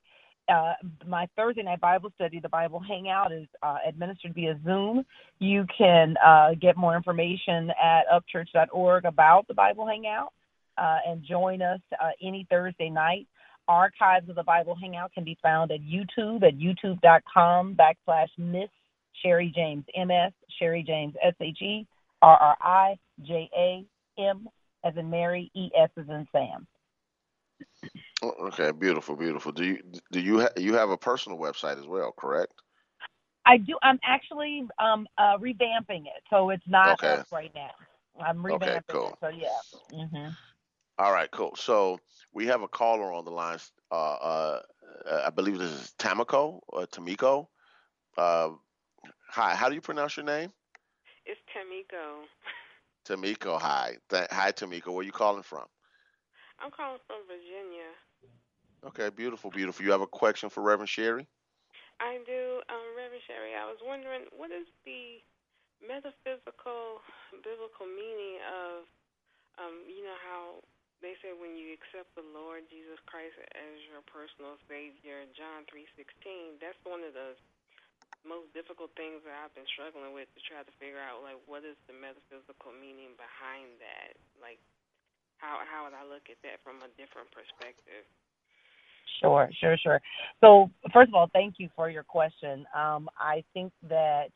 [0.49, 0.73] uh,
[1.07, 5.05] my Thursday night Bible study, the Bible Hangout, is uh, administered via Zoom.
[5.39, 10.33] You can uh, get more information at upchurch.org about the Bible Hangout
[10.77, 13.27] uh, and join us uh, any Thursday night.
[13.67, 18.69] Archives of the Bible Hangout can be found at YouTube at youtube.com backslash Miss
[19.21, 21.87] Sherri James, M-S, Sherri James, S-H-E,
[22.21, 23.85] R-R-I-J-A,
[24.17, 24.49] M
[24.83, 26.67] as in Mary, E-S as in Sam.
[28.23, 29.51] Oh, okay, beautiful, beautiful.
[29.51, 29.79] Do you
[30.11, 32.13] do you ha- you have a personal website as well?
[32.17, 32.53] Correct.
[33.45, 33.77] I do.
[33.83, 37.15] I'm actually um uh, revamping it, so it's not okay.
[37.15, 37.71] up right now.
[38.23, 39.09] I'm revamping okay, cool.
[39.09, 39.15] it.
[39.19, 39.47] So yeah.
[39.91, 40.29] Mm-hmm.
[40.99, 41.53] All right, cool.
[41.57, 41.99] So
[42.33, 43.57] we have a caller on the line.
[43.91, 44.59] Uh, uh,
[45.25, 47.47] I believe this is Tamiko or Tamiko.
[48.17, 48.51] Uh,
[49.27, 50.49] hi, how do you pronounce your name?
[51.25, 52.23] It's Tamiko.
[53.05, 53.97] Tamiko, hi.
[54.09, 54.87] Th- hi, Tamiko.
[54.87, 55.65] Where are you calling from?
[56.61, 57.89] I'm calling from Virginia.
[58.83, 59.85] Okay, beautiful, beautiful.
[59.85, 61.27] You have a question for Reverend Sherri?
[62.03, 63.55] I do, um, Reverend Sherri.
[63.55, 65.23] I was wondering what is the
[65.79, 66.99] metaphysical,
[67.43, 68.87] biblical meaning of,
[69.59, 70.63] um, you know how
[71.03, 75.87] they say when you accept the Lord Jesus Christ as your personal Savior, John three
[75.99, 76.59] sixteen.
[76.63, 77.35] That's one of the
[78.23, 81.67] most difficult things that I've been struggling with to try to figure out, like, what
[81.67, 84.15] is the metaphysical meaning behind that?
[84.39, 84.63] Like,
[85.43, 88.07] how how would I look at that from a different perspective?
[89.19, 90.01] Sure, sure, sure.
[90.41, 92.65] So first of all, thank you for your question.
[92.75, 94.27] Um, I think that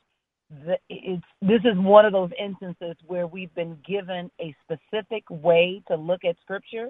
[0.50, 5.82] the, it's this is one of those instances where we've been given a specific way
[5.88, 6.89] to look at scripture,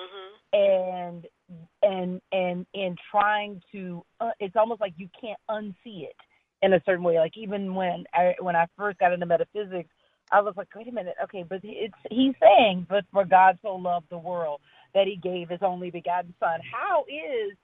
[0.00, 0.52] mm-hmm.
[0.52, 1.26] and
[1.82, 6.16] and and in trying to, uh, it's almost like you can't unsee it
[6.62, 7.18] in a certain way.
[7.18, 9.90] Like even when I when I first got into metaphysics,
[10.32, 13.74] I was like, wait a minute, okay, but it's he's saying, but for God so
[13.76, 14.60] loved the world
[14.94, 16.60] that he gave his only begotten son.
[16.72, 17.56] How is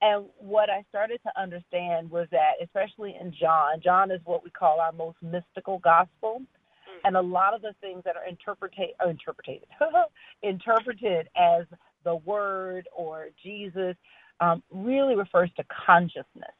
[0.00, 4.50] and what I started to understand was that, especially in John, John is what we
[4.50, 6.40] call our most mystical gospel.
[6.40, 7.00] Mm.
[7.04, 9.64] And a lot of the things that are interpreted, uh, interpreted,
[10.42, 11.64] interpreted as
[12.04, 13.96] the word or Jesus
[14.40, 16.52] um, really refers to consciousness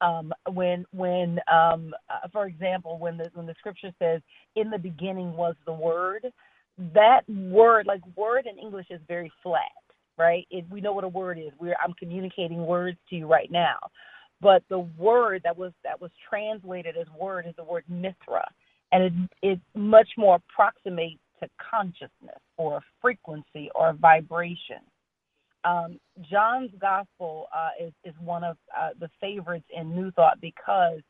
[0.00, 4.22] um, when when um, uh, for example when the when the scripture says
[4.56, 6.26] in the beginning was the word
[6.94, 9.62] that word like word in english is very flat
[10.18, 10.46] right?
[10.50, 11.52] It, we know what a word is.
[11.60, 13.78] We're i'm communicating words to you right now.
[14.40, 18.42] But the word that was that was translated as word is the word miltha
[18.92, 24.80] and it it much more approximates to consciousness or frequency or vibration
[25.66, 26.00] um,
[26.30, 31.00] John's Gospel uh, is is one of uh, the favorites in New Thought because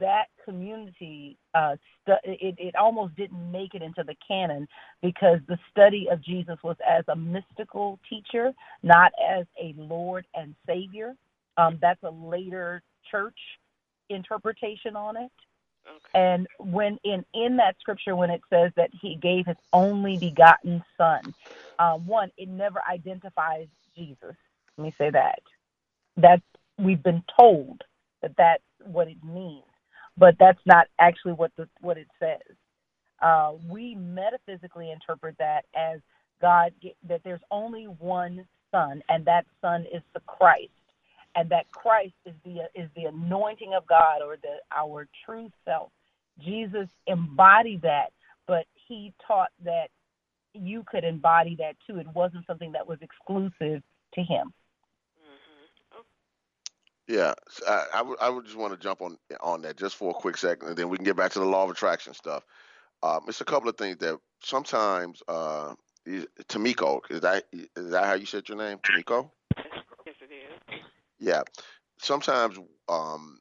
[0.00, 4.68] that community uh, stu- it it almost didn't make it into the canon
[5.02, 10.54] because the study of Jesus was as a mystical teacher, not as a Lord and
[10.66, 11.14] Savior.
[11.56, 13.38] Um, that's a later church
[14.10, 15.32] interpretation on it.
[15.88, 15.98] Okay.
[16.14, 20.84] And when in in that scripture, when it says that He gave His only begotten
[20.98, 21.34] Son,
[21.78, 24.36] um, one, it never identifies Jesus.
[24.76, 25.40] Let me say that.
[26.16, 26.42] That
[26.78, 27.82] we've been told
[28.22, 29.64] that that's what it means,
[30.16, 32.56] but that's not actually what the what it says.
[33.22, 36.00] Uh, we metaphysically interpret that as
[36.40, 36.72] God
[37.08, 40.72] that there's only one Son, and that Son is the Christ,
[41.36, 45.90] and that Christ is the is the anointing of God or the our true self.
[46.44, 48.12] Jesus embodied that,
[48.48, 49.88] but he taught that
[50.54, 51.98] you could embody that too.
[51.98, 53.82] It wasn't something that was exclusive
[54.14, 54.52] to him.
[57.06, 57.34] Yeah,
[57.68, 60.14] I, I, would, I would just want to jump on on that just for a
[60.14, 62.44] quick second, and then we can get back to the law of attraction stuff.
[63.02, 65.74] Um, it's a couple of things that sometimes uh,
[66.48, 69.30] Tamiko is that is that how you said your name, Tamiko?
[70.06, 70.80] Yes, it is.
[71.18, 71.42] Yeah,
[71.98, 73.38] sometimes um,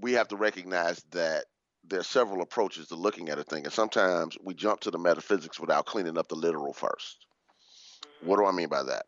[0.00, 1.44] we have to recognize that
[1.86, 4.98] there are several approaches to looking at a thing, and sometimes we jump to the
[4.98, 8.26] metaphysics without cleaning up the literal 1st mm-hmm.
[8.28, 9.06] What do I mean by that?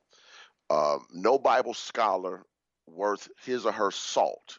[0.68, 2.44] Um, no Bible scholar
[2.86, 4.58] worth his or her salt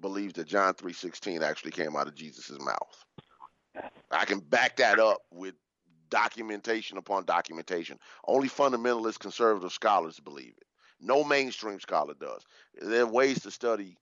[0.00, 3.04] believes that John 3:16 actually came out of Jesus' mouth.
[4.10, 5.54] I can back that up with
[6.10, 7.98] documentation upon documentation.
[8.26, 10.66] Only fundamentalist conservative scholars believe it.
[11.00, 12.44] No mainstream scholar does.
[12.80, 13.96] There are ways to study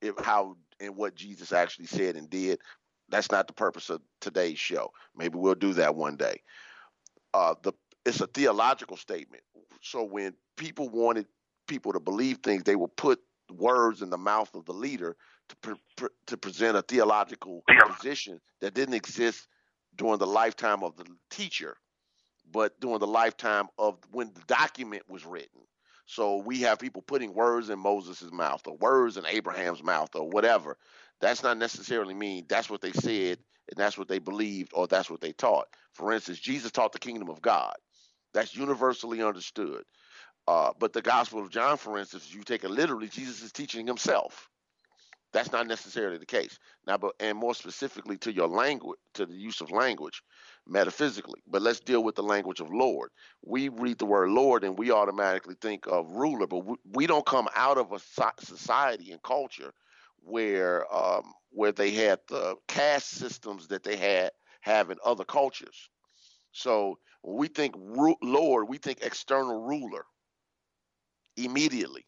[0.00, 2.60] if, how and what Jesus actually said and did.
[3.08, 4.92] That's not the purpose of today's show.
[5.16, 6.42] Maybe we'll do that one day.
[7.34, 7.72] Uh, the
[8.04, 9.42] it's a theological statement.
[9.82, 11.26] So when people wanted
[11.66, 13.20] people to believe things, they would put
[13.52, 15.16] words in the mouth of the leader
[15.48, 19.48] to pre- pre- to present a theological position that didn't exist
[19.96, 21.76] during the lifetime of the teacher,
[22.50, 25.60] but during the lifetime of when the document was written.
[26.06, 30.28] So we have people putting words in Moses' mouth or words in Abraham's mouth or
[30.28, 30.76] whatever.
[31.20, 33.38] That's not necessarily mean that's what they said
[33.68, 35.68] and that's what they believed or that's what they taught.
[35.94, 37.74] For instance, Jesus taught the kingdom of God.
[38.34, 39.84] That's universally understood.
[40.48, 43.86] Uh, but the Gospel of John, for instance, you take it literally, Jesus is teaching
[43.86, 44.48] himself.
[45.36, 46.58] That's not necessarily the case.
[46.86, 50.22] Now, but and more specifically to your language, to the use of language,
[50.66, 51.42] metaphysically.
[51.46, 53.10] But let's deal with the language of Lord.
[53.44, 57.26] We read the word Lord and we automatically think of ruler, but we, we don't
[57.26, 57.98] come out of a
[58.40, 59.72] society and culture
[60.22, 64.30] where um, where they had the caste systems that they had
[64.62, 65.90] have in other cultures.
[66.52, 70.06] So when we think ru- Lord, we think external ruler
[71.36, 72.06] immediately.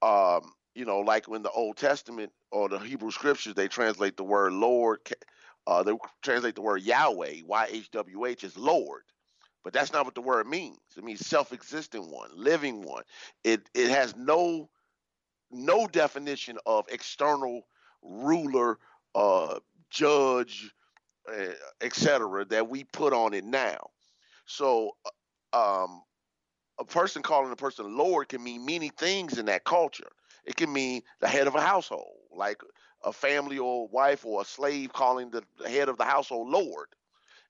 [0.00, 0.40] Um,
[0.76, 4.52] you know, like when the Old Testament or the Hebrew Scriptures, they translate the word
[4.52, 5.00] Lord,
[5.66, 9.02] uh, they translate the word Yahweh, Y H W H, as Lord.
[9.64, 10.78] But that's not what the word means.
[10.96, 13.02] It means self existent one, living one.
[13.42, 14.68] It it has no
[15.50, 17.62] no definition of external
[18.02, 18.78] ruler,
[19.14, 19.58] uh,
[19.90, 20.70] judge,
[21.28, 22.44] uh, etc.
[22.46, 23.78] that we put on it now.
[24.44, 24.92] So,
[25.52, 26.02] uh, um,
[26.78, 30.10] a person calling a person Lord can mean many things in that culture.
[30.46, 32.60] It can mean the head of a household, like
[33.02, 36.88] a family or wife or a slave calling the head of the household Lord.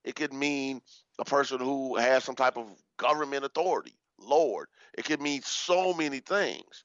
[0.04, 0.80] It could mean
[1.18, 4.68] a person who has some type of government authority, Lord.
[4.96, 6.84] It could mean so many things.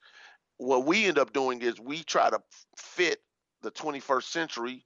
[0.57, 2.39] What we end up doing is we try to
[2.77, 3.19] fit
[3.61, 4.83] the 21st century.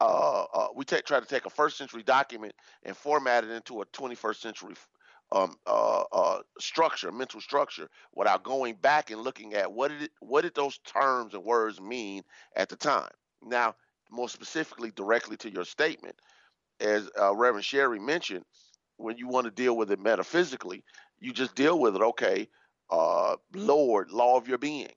[0.00, 2.54] Uh, uh, we try to take a first century document
[2.84, 4.74] and format it into a 21st century
[5.34, 10.10] um, uh, uh, structure, mental structure, without going back and looking at what did it,
[10.20, 12.22] what did those terms and words mean
[12.56, 13.10] at the time.
[13.42, 13.74] Now,
[14.10, 16.16] more specifically, directly to your statement,
[16.80, 18.44] as uh, Reverend Sherri mentioned,
[18.96, 20.84] when you want to deal with it metaphysically,
[21.18, 22.02] you just deal with it.
[22.02, 22.48] Okay,
[22.90, 24.92] uh, Lord, law of your being.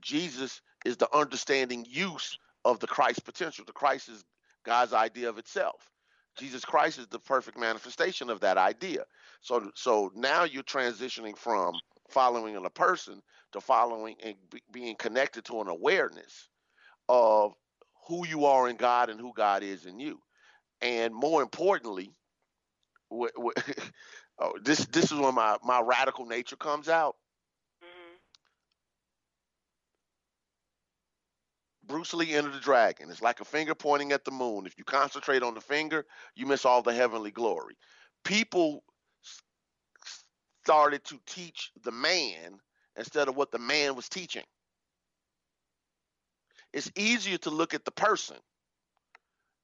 [0.00, 3.64] Jesus is the understanding use of the Christ potential.
[3.64, 4.24] The Christ is
[4.64, 5.88] God's idea of itself.
[6.36, 9.04] Jesus Christ is the perfect manifestation of that idea.
[9.42, 11.80] So so now you're transitioning from
[12.10, 13.22] following a person
[13.52, 16.48] to following and be, being connected to an awareness
[17.08, 17.54] of
[18.08, 20.20] who you are in God and who God is in you.
[20.82, 22.16] And more importantly,
[23.12, 23.72] wh- wh-
[24.40, 27.16] oh, this this is when my my radical nature comes out.
[31.86, 33.10] Bruce Lee entered the dragon.
[33.10, 34.66] It's like a finger pointing at the moon.
[34.66, 37.76] If you concentrate on the finger, you miss all the heavenly glory.
[38.24, 38.82] People
[40.64, 42.58] started to teach the man
[42.96, 44.42] instead of what the man was teaching.
[46.72, 48.36] It's easier to look at the person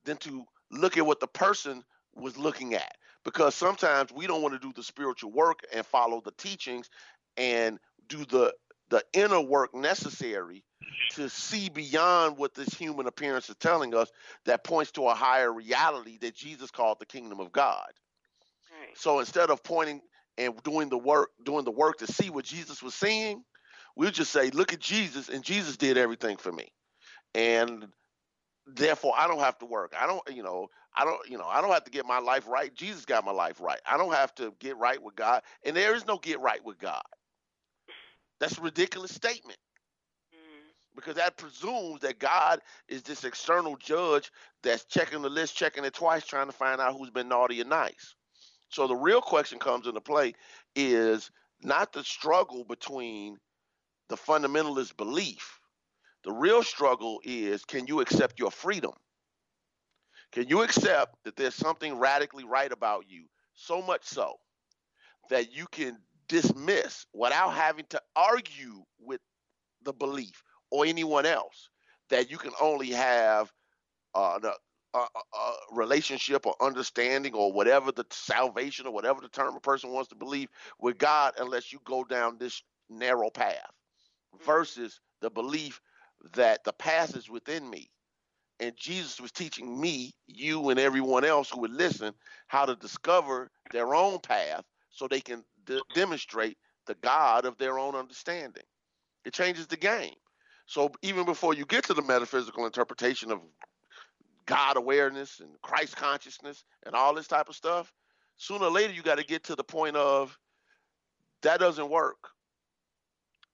[0.05, 1.83] than to look at what the person
[2.15, 2.93] was looking at
[3.25, 6.89] because sometimes we don't want to do the spiritual work and follow the teachings
[7.37, 8.55] and do the
[8.91, 10.65] the inner work necessary
[11.13, 14.11] to see beyond what this human appearance is telling us
[14.45, 17.91] that points to a higher reality that Jesus called the kingdom of God.
[18.81, 18.97] Right.
[18.97, 20.01] So instead of pointing
[20.39, 23.45] and doing the work doing the work to see what Jesus was seeing,
[23.95, 26.73] we'll just say, look at Jesus and Jesus did everything for me.
[27.35, 27.89] And
[28.67, 29.95] therefore I don't have to work.
[29.99, 32.49] I don't, you know, I don't, you know, I don't have to get my life
[32.49, 32.75] right.
[32.75, 33.81] Jesus got my life right.
[33.91, 35.43] I don't have to get right with God.
[35.65, 37.03] And there is no get right with God.
[38.41, 39.59] That's a ridiculous statement
[40.95, 44.31] because that presumes that God is this external judge
[44.63, 47.71] that's checking the list, checking it twice, trying to find out who's been naughty and
[47.71, 48.15] nice.
[48.69, 50.35] So the real question comes into play
[50.75, 51.31] is
[51.63, 53.37] not the struggle between
[54.09, 55.61] the fundamentalist belief.
[56.25, 58.93] The real struggle is can you accept your freedom?
[60.33, 63.25] Can you accept that there's something radically right about you,
[63.55, 64.35] so much so
[65.29, 69.21] that you can dismiss without having to argue with
[69.83, 70.43] the belief
[70.73, 71.69] or anyone else
[72.09, 73.53] that you can only have
[74.15, 79.55] uh, a, a, a, relationship or understanding or whatever the salvation or whatever the term
[79.55, 80.49] a person wants to believe
[80.81, 83.71] with God unless you go down this narrow path
[84.35, 84.45] mm-hmm.
[84.45, 85.79] versus the belief
[86.35, 87.91] that the path is within me.
[88.59, 92.15] And Jesus was teaching me, you, and everyone else who would listen
[92.47, 96.57] how to discover their own path so they can de- demonstrate
[96.87, 98.63] the God of their own understanding.
[99.27, 100.15] It changes the game.
[100.67, 103.41] So even before you get to the metaphysical interpretation of
[104.47, 107.93] God awareness and Christ consciousness and all this type of stuff,
[108.37, 110.39] sooner or later you got to get to the point of
[111.43, 112.31] that doesn't work.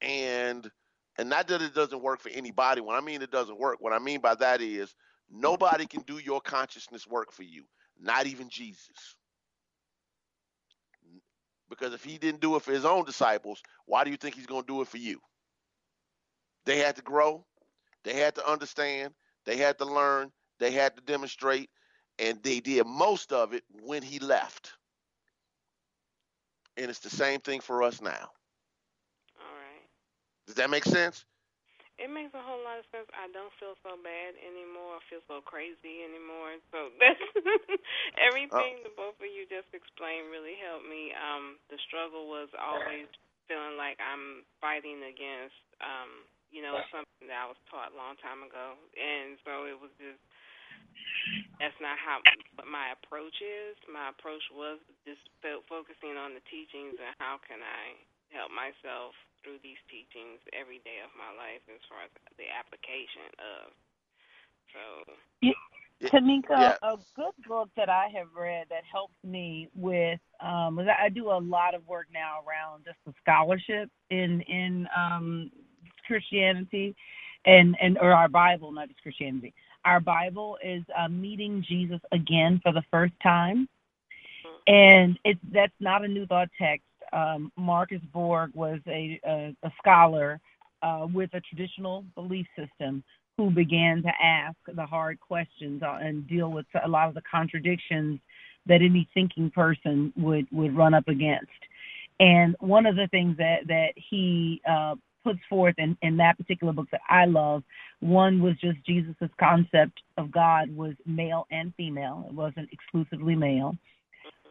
[0.00, 0.70] And
[1.18, 2.80] and not that it doesn't work for anybody.
[2.80, 4.94] When I mean it doesn't work, what I mean by that is
[5.28, 7.64] nobody can do your consciousness work for you,
[8.00, 9.16] not even Jesus.
[11.68, 14.46] Because if he didn't do it for his own disciples, why do you think he's
[14.46, 15.20] going to do it for you?
[16.68, 17.46] They had to grow,
[18.04, 19.14] they had to understand,
[19.44, 21.70] they had to learn, they had to demonstrate,
[22.18, 24.74] and they did most of it when he left.
[26.78, 28.32] And it's the same thing for us now.
[29.40, 29.88] All right.
[30.46, 31.26] Does that make sense?
[31.98, 33.08] It makes a whole lot of sense.
[33.12, 34.96] I don't feel so bad anymore.
[34.98, 36.56] I feel so crazy anymore.
[36.72, 37.20] So that's
[38.18, 41.12] everything uh, the both of you just explained really helped me.
[41.14, 43.08] Um, the struggle was always
[43.50, 48.16] feeling like I'm fighting against um, you know, something that I was taught a long
[48.20, 48.76] time ago.
[48.96, 50.20] And so it was just
[51.58, 52.22] that's not how
[52.64, 53.74] my approach is.
[53.90, 57.98] My approach was just focusing on the teachings and how can I
[58.30, 63.28] help myself through these teachings every day of my life as far as the application
[63.38, 63.64] of.
[64.72, 64.82] So.
[65.42, 65.58] Yeah.
[66.04, 66.76] Tamika, yeah.
[66.82, 71.42] a good book that I have read that helps me with um I do a
[71.42, 75.50] lot of work now around just the scholarship in in um
[76.08, 76.96] Christianity
[77.46, 79.54] and and or our Bible, not just Christianity.
[79.84, 83.68] Our Bible is uh, meeting Jesus again for the first time,
[84.66, 86.84] and it's that's not a New Thought text.
[87.12, 90.40] Um, Marcus Borg was a, a, a scholar
[90.82, 93.02] uh, with a traditional belief system
[93.38, 97.22] who began to ask the hard questions uh, and deal with a lot of the
[97.30, 98.20] contradictions
[98.66, 101.50] that any thinking person would would run up against.
[102.20, 106.72] And one of the things that that he uh, puts forth in, in that particular
[106.72, 107.62] book that I love.
[108.00, 112.26] One was just Jesus's concept of God was male and female.
[112.28, 113.76] It wasn't exclusively male.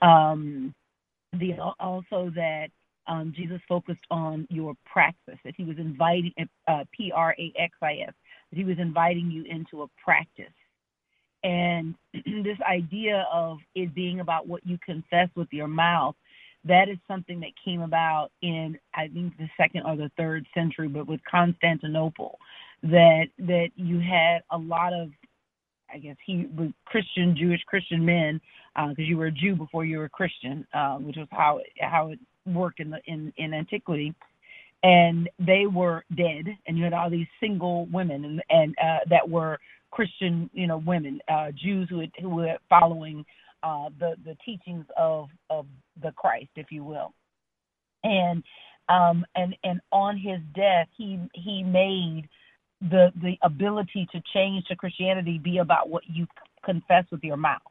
[0.02, 0.74] Um,
[1.34, 2.68] the also that
[3.08, 5.40] um, Jesus focused on your praxis.
[5.44, 6.34] That he was inviting
[6.68, 8.14] uh, P R A X I S.
[8.52, 10.46] That he was inviting you into a practice.
[11.44, 16.16] And this idea of it being about what you confess with your mouth
[16.68, 20.88] that is something that came about in I think the second or the third century,
[20.88, 22.40] but with Constantinople,
[22.84, 25.10] that that you had a lot of
[25.94, 28.42] I guess he was Christian Jewish Christian men
[28.76, 31.58] because uh, you were a Jew before you were a Christian, uh, which was how
[31.60, 34.14] it, how it worked in the in in antiquity.
[34.84, 39.28] And they were dead, and you had all these single women, and and uh, that
[39.28, 39.58] were
[39.92, 43.26] Christian, you know, women, uh, Jews who had, who were following
[43.64, 45.66] uh, the the teachings of of
[46.02, 47.14] the Christ, if you will,
[48.04, 48.44] and
[48.90, 52.30] um, and and on his death, he he made
[52.82, 56.28] the the ability to change to Christianity be about what you
[56.64, 57.62] confess with your mouth.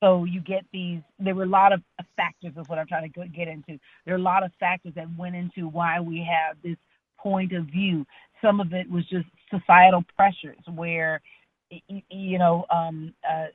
[0.00, 1.00] So you get these.
[1.18, 1.82] There were a lot of
[2.16, 3.78] factors, is what I'm trying to get into.
[4.04, 6.78] There are a lot of factors that went into why we have this
[7.18, 8.06] point of view.
[8.42, 11.20] Some of it was just societal pressures, where
[12.08, 13.46] you know um, uh,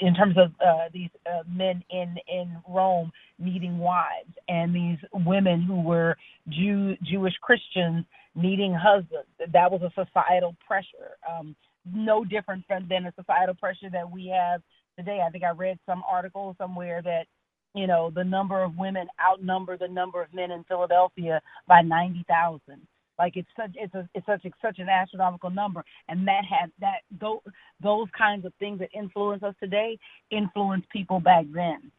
[0.00, 5.62] in terms of uh, these uh, men in in Rome needing wives, and these women
[5.62, 6.16] who were
[6.48, 9.28] Jew Jewish Christians needing husbands.
[9.52, 11.56] That was a societal pressure, um,
[11.90, 14.62] no different from, than a societal pressure that we have
[14.98, 15.20] today.
[15.26, 17.26] I think I read some article somewhere that
[17.74, 22.24] you know the number of women outnumber the number of men in Philadelphia by ninety
[22.28, 22.86] thousand.
[23.18, 27.00] Like it's such it's a it's such such an astronomical number, and that had that
[27.20, 27.40] those
[27.82, 29.98] those kinds of things that influence us today
[30.30, 31.92] influence people back then.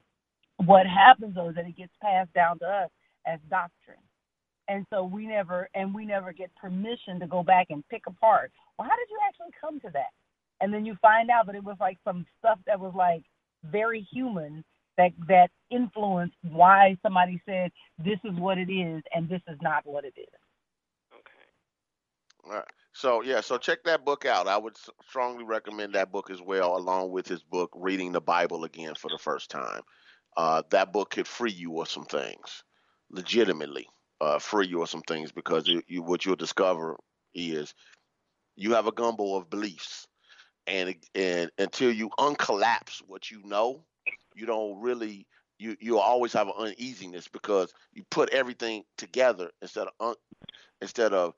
[0.66, 2.90] What happens though is that it gets passed down to us
[3.28, 3.98] as doctrine,
[4.68, 8.52] and so we never and we never get permission to go back and pick apart.
[8.80, 10.12] Well, how did you actually come to that?
[10.62, 13.24] And then you find out that it was like some stuff that was like
[13.66, 14.64] very human
[14.98, 17.72] that that influenced why somebody said
[18.04, 20.28] this is what it is and this is not what it is.
[22.48, 22.64] Right.
[22.94, 24.48] So yeah, so check that book out.
[24.48, 24.76] I would
[25.08, 29.10] strongly recommend that book as well, along with his book "Reading the Bible Again for
[29.10, 29.82] the First Time."
[30.36, 32.64] Uh, that book could free you of some things,
[33.10, 33.88] legitimately
[34.22, 36.96] uh, free you of some things because you, you, what you'll discover
[37.34, 37.74] is
[38.56, 40.08] you have a gumbo of beliefs,
[40.68, 43.84] and and until you uncollapse what you know,
[44.36, 45.28] you don't really
[45.60, 50.16] you you always have an uneasiness because you put everything together instead of un,
[50.82, 51.34] instead of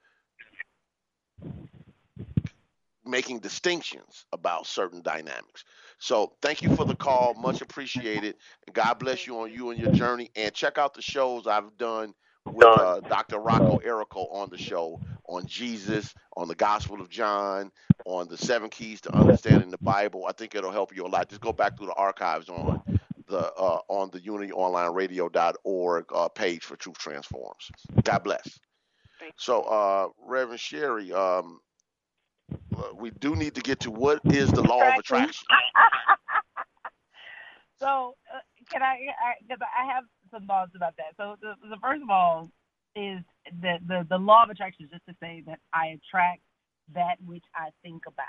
[3.10, 5.66] making distinctions about certain dynamics.
[6.00, 8.36] So thank you for the call, much appreciated.
[8.68, 10.32] And God bless you on you and your journey.
[10.36, 12.14] And check out the shows I've done
[12.52, 13.40] with uh, Dr.
[13.40, 17.72] Rocco Errico on the show on Jesus, on the Gospel of John,
[18.06, 20.26] on the seven keys to understanding the Bible.
[20.28, 21.30] I think it'll help you a lot.
[21.30, 22.80] Just go back through the archives on
[23.28, 27.72] the uh, on the unityonlineradio.org uh, page for Truth Transforms.
[28.04, 28.60] God bless.
[29.38, 31.60] So, uh, Reverend Sherri, um,
[32.96, 35.46] we do need to get to what is the law of attraction.
[37.80, 38.40] so, uh,
[38.72, 38.98] can I?
[39.42, 41.16] Because I, I, have some thoughts about that.
[41.18, 42.50] So, the, the first of all
[42.96, 43.20] is
[43.62, 46.42] that the the law of attraction is just to say that I attract
[46.94, 48.28] that which I think about,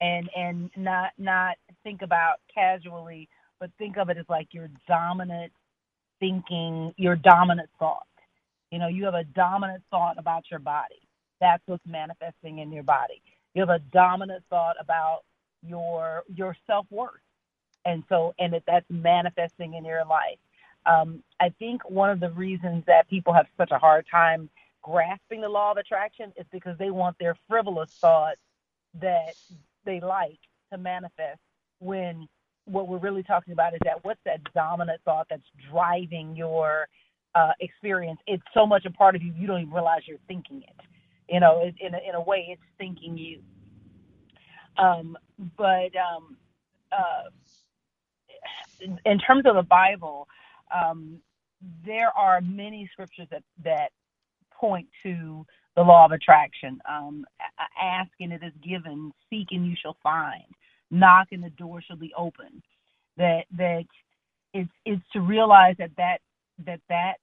[0.00, 3.28] and and not not think about casually,
[3.60, 5.52] but think of it as like your dominant
[6.20, 8.06] thinking, your dominant thought.
[8.70, 11.03] You know, you have a dominant thought about your body.
[11.40, 13.22] That's what's manifesting in your body.
[13.54, 15.20] You have a dominant thought about
[15.66, 17.20] your your self worth,
[17.84, 20.38] and so and that that's manifesting in your life.
[20.86, 24.50] Um, I think one of the reasons that people have such a hard time
[24.82, 28.40] grasping the law of attraction is because they want their frivolous thoughts
[29.00, 29.34] that
[29.84, 30.38] they like
[30.72, 31.40] to manifest
[31.80, 32.28] when
[32.66, 36.88] what we're really talking about is that what's that dominant thought that's driving your
[37.34, 38.20] uh, experience?
[38.26, 40.74] It's so much a part of you, you don't even realize you're thinking it.
[41.28, 43.40] You know, in a, in a way, it's thinking you.
[44.78, 45.16] Um,
[45.56, 46.36] but um,
[46.92, 47.30] uh,
[49.06, 50.28] in terms of the Bible,
[50.74, 51.20] um,
[51.86, 53.90] there are many scriptures that that
[54.52, 55.46] point to
[55.76, 56.80] the law of attraction.
[56.88, 57.26] Um,
[57.82, 59.12] ask and it is given.
[59.30, 60.44] Seek and you shall find.
[60.90, 62.62] Knock and the door shall be open.
[63.16, 63.84] That that
[64.54, 66.18] it's it's to realize that that
[66.66, 67.14] that that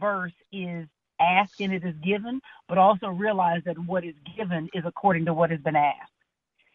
[0.00, 0.86] verse is
[1.20, 5.34] ask and it is given, but also realize that what is given is according to
[5.34, 6.10] what has been asked.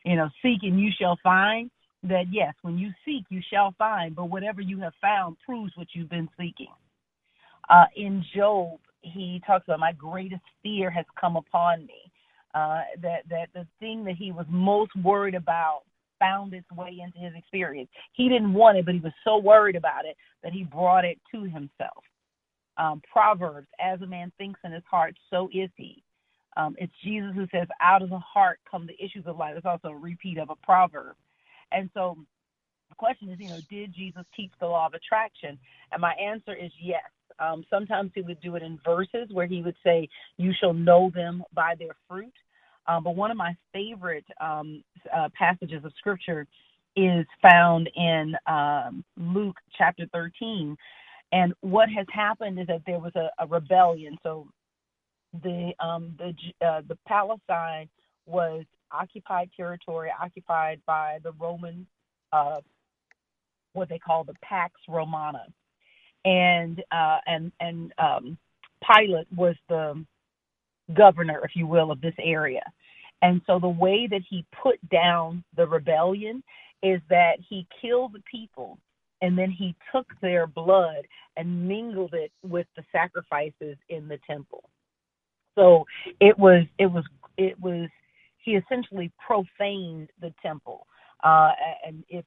[0.06, 1.70] You know, seek and you shall find.
[2.04, 5.88] That yes, when you seek, you shall find, but whatever you have found proves what
[5.94, 6.72] you've been seeking.
[7.70, 12.12] Uh, in Job, he talks about my greatest fear has come upon me.
[12.56, 15.82] Uh, that that the thing that he was most worried about
[16.20, 17.90] found its way into his experience.
[18.14, 21.20] He didn't want it, but he was so worried about it that he brought it
[21.34, 22.04] to himself.
[22.80, 26.02] Um, Proverbs, as a man thinks in his heart, so is he.
[26.58, 29.54] Um, it's Jesus who says, out of the heart come the issues of life.
[29.58, 31.16] It's also a repeat of a proverb.
[31.72, 32.18] And so
[32.90, 35.60] the question is, you know, did Jesus teach the law of attraction?
[35.92, 37.04] And my answer is yes.
[37.40, 41.12] Um, sometimes he would do it in verses where he would say, You shall know
[41.14, 42.34] them by their fruit.
[42.88, 44.84] Um, but one of my favorite um,
[45.16, 46.48] uh, passages of scripture
[46.96, 50.76] is found in um, Luke chapter 13.
[51.32, 54.18] And what has happened is that there was a, a rebellion.
[54.24, 54.48] So
[55.44, 56.34] the um, the
[56.66, 57.88] uh, the Palestine
[58.26, 61.86] was occupied territory, occupied by the Roman,
[62.34, 62.62] uh,
[63.74, 65.46] what they call the Pax Romana,
[66.26, 68.38] and uh, and and um,
[68.84, 70.04] Pilate was the
[70.96, 72.64] governor, if you will, of this area.
[73.22, 76.42] And so the way that he put down the rebellion
[76.82, 78.80] is that he killed the people
[79.22, 81.06] and then he took their blood
[81.38, 84.70] and mingled it with the sacrifices in the temple.
[85.56, 85.86] So
[86.20, 87.04] it was it was
[87.38, 87.90] it was
[88.38, 90.88] he essentially profaned the temple.
[91.24, 91.52] Uh,
[91.86, 92.24] and if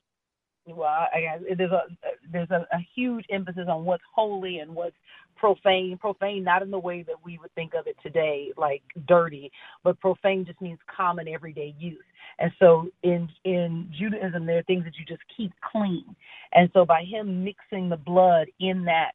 [0.67, 1.83] well, I, guess there's a
[2.31, 4.97] there's a, a huge emphasis on what's holy and what's
[5.37, 5.99] profane.
[5.99, 9.51] Profane, not in the way that we would think of it today, like dirty,
[9.83, 12.05] but profane just means common everyday use.
[12.39, 16.15] And so in in Judaism, there are things that you just keep clean.
[16.53, 19.13] And so by him mixing the blood in that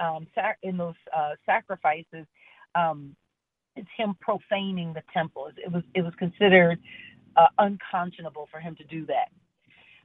[0.00, 2.26] um, sac- in those uh, sacrifices,
[2.74, 3.14] um,
[3.76, 5.50] it's him profaning the temple.
[5.56, 6.78] It was it was considered
[7.36, 9.28] uh, unconscionable for him to do that.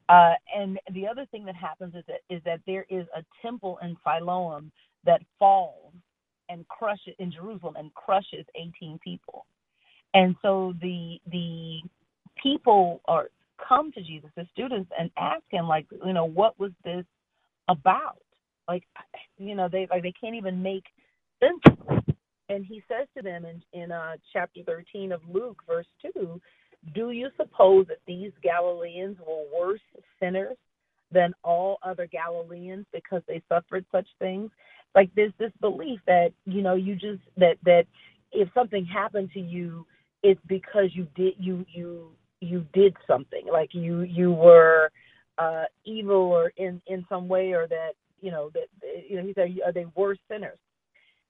[0.09, 3.79] Uh, and the other thing that happens is that is that there is a temple
[3.81, 4.71] in Siloam
[5.05, 5.93] that falls
[6.49, 9.45] and crushes in Jerusalem and crushes 18 people.
[10.13, 11.79] And so the the
[12.41, 13.29] people are
[13.67, 17.05] come to Jesus, the students, and ask him like, you know, what was this
[17.69, 18.17] about?
[18.67, 18.83] Like,
[19.37, 20.85] you know, they like they can't even make
[21.39, 21.77] sense.
[22.49, 26.39] And he says to them in, in uh, chapter 13 of Luke, verse 2,
[26.93, 29.81] Do you suppose that these Galileans were worse
[30.19, 30.57] sinners
[31.11, 34.51] than all other Galileans because they suffered such things?
[34.95, 37.85] Like there's this belief that, you know, you just, that, that
[38.31, 39.85] if something happened to you,
[40.21, 42.11] it's because you did, you, you,
[42.41, 43.45] you did something.
[43.51, 44.91] Like you, you were
[45.37, 48.67] uh, evil or in, in some way or that, you know, that,
[49.07, 50.57] you know, he said, are they worse sinners?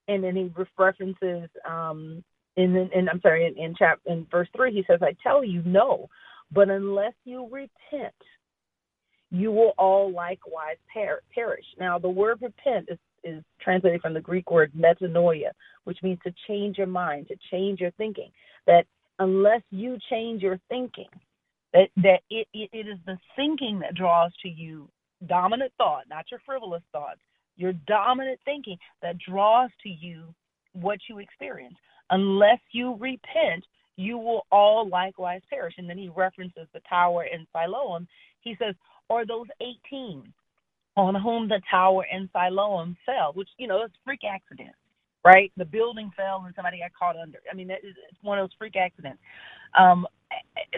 [0.07, 2.23] and then he references um
[2.57, 5.61] in, in I'm sorry in, in chap in verse three he says I tell you
[5.65, 6.09] no,
[6.51, 8.13] but unless you repent,
[9.31, 11.65] you will all likewise per- perish.
[11.79, 15.51] Now the word repent is is translated from the Greek word metanoia,
[15.85, 18.29] which means to change your mind, to change your thinking.
[18.67, 18.85] That
[19.19, 21.09] unless you change your thinking,
[21.73, 24.89] that that it, it, it is the thinking that draws to you
[25.27, 27.19] dominant thought, not your frivolous thoughts,
[27.55, 30.33] your dominant thinking that draws to you
[30.73, 31.75] what you experience.
[32.13, 35.73] Unless you repent, you will all likewise perish.
[35.79, 38.07] And then he references the tower in Siloam.
[38.41, 38.75] He says,
[39.09, 39.47] or those
[39.91, 40.31] 18
[40.95, 44.75] on whom the tower in Siloam fell, which, you know, it's freak accident,
[45.25, 45.51] right?
[45.57, 47.39] The building fell and somebody got caught under.
[47.51, 49.19] I mean, it's one of those freak accidents.
[49.75, 50.05] Um,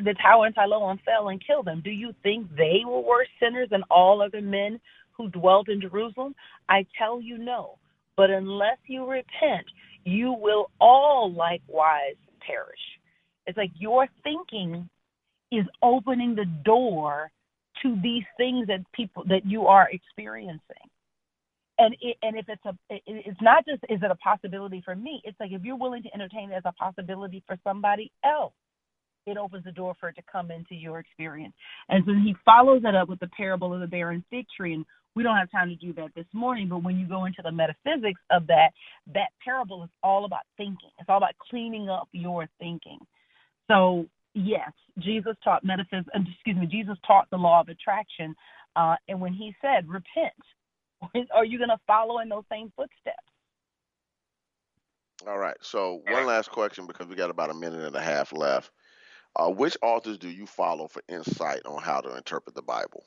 [0.06, 1.82] the tower in Siloam fell and killed them.
[1.84, 4.80] Do you think they were worse sinners than all other men
[5.12, 6.34] who dwelt in Jerusalem?
[6.70, 7.78] I tell you no.
[8.16, 9.66] But unless you repent,
[10.06, 12.80] you will all likewise perish.
[13.48, 14.90] It's like your thinking
[15.52, 17.32] is opening the door
[17.84, 20.62] to these things that people that you are experiencing.
[21.78, 25.22] And it, and if it's a it's not just is it a possibility for me?
[25.26, 28.54] It's like if you're willing to entertain it as a possibility for somebody else
[29.26, 31.54] it opens the door for it to come into your experience.
[31.90, 34.74] And so he follows that up with the parable of the barren fig tree.
[34.74, 34.86] And
[35.16, 37.52] we don't have time to do that this morning, but when you go into the
[37.52, 38.72] metaphysics of that,
[39.14, 40.90] that parable is all about thinking.
[41.00, 43.00] It's all about cleaning up your thinking.
[43.70, 46.10] So yes, Jesus taught metaphysics.
[46.14, 48.36] Excuse me, Jesus taught the law of attraction.
[48.76, 50.34] Uh, and when he said, "Repent,"
[51.34, 53.24] are you going to follow in those same footsteps?
[55.26, 55.56] All right.
[55.62, 58.72] So one last question because we got about a minute and a half left.
[59.38, 63.04] Uh, which authors do you follow for insight on how to interpret the Bible?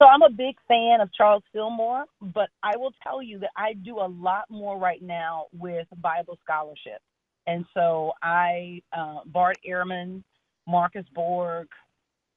[0.00, 3.72] So I'm a big fan of Charles Fillmore, but I will tell you that I
[3.72, 7.00] do a lot more right now with Bible scholarship.
[7.48, 10.22] And so I, uh, Bart Ehrman,
[10.68, 11.66] Marcus Borg,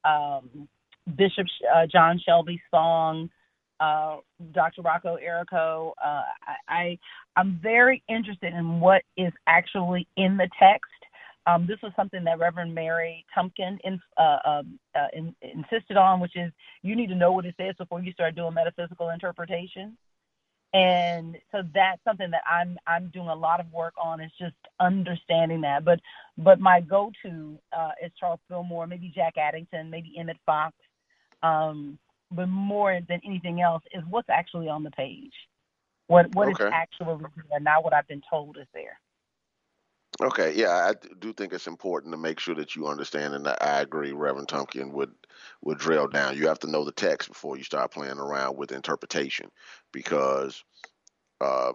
[0.05, 0.67] um,
[1.15, 1.45] Bishop
[1.75, 3.29] uh, John Shelby Spong,
[3.79, 4.17] uh,
[4.53, 4.81] Dr.
[4.81, 5.91] Rocco Errico.
[6.03, 6.99] Uh, I, I,
[7.35, 10.89] I'm very interested in what is actually in the text
[11.47, 16.19] um, this was something that Reverend Mary Tumpkin in, uh, um, uh, in, insisted on,
[16.19, 16.51] which is
[16.83, 19.97] you need to know what it says before you start doing metaphysical interpretation.
[20.73, 24.55] And so that's something that I'm I'm doing a lot of work on is just
[24.79, 25.83] understanding that.
[25.83, 25.99] But
[26.37, 30.73] but my go-to uh, is Charles Fillmore, maybe Jack Addington, maybe Emmett Fox.
[31.43, 31.97] Um,
[32.31, 35.33] but more than anything else is what's actually on the page.
[36.07, 36.65] What what okay.
[36.65, 38.97] is actually there, not what I've been told is there.
[40.19, 43.79] Okay, yeah, I do think it's important to make sure that you understand, and I
[43.79, 44.11] agree.
[44.11, 45.13] Reverend Tumpkin would
[45.61, 46.35] would drill down.
[46.37, 49.49] You have to know the text before you start playing around with interpretation,
[49.91, 50.63] because,
[51.41, 51.73] uh,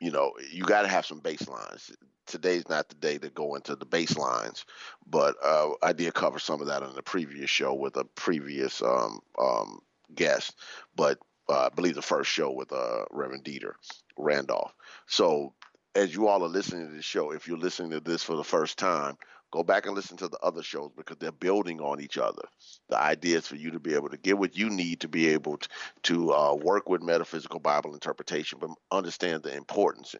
[0.00, 1.90] you know, you got to have some baselines.
[2.26, 4.64] Today's not the day to go into the baselines,
[5.06, 8.82] but uh, I did cover some of that on the previous show with a previous
[8.82, 9.80] um, um,
[10.14, 10.54] guest,
[10.94, 11.18] but
[11.48, 13.72] uh, I believe the first show with uh, Reverend Dieter
[14.18, 14.72] Randolph.
[15.06, 15.54] So
[15.98, 18.44] as you all are listening to the show, if you're listening to this for the
[18.44, 19.16] first time,
[19.50, 22.42] go back and listen to the other shows because they're building on each other.
[22.88, 25.28] The idea is for you to be able to get what you need to be
[25.28, 25.68] able to,
[26.04, 30.14] to uh, work with metaphysical Bible interpretation, but understand the importance,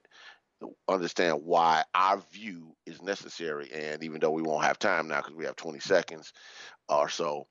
[0.88, 3.70] understand why our view is necessary.
[3.72, 6.32] And even though we won't have time now because we have 20 seconds
[6.88, 7.46] or so,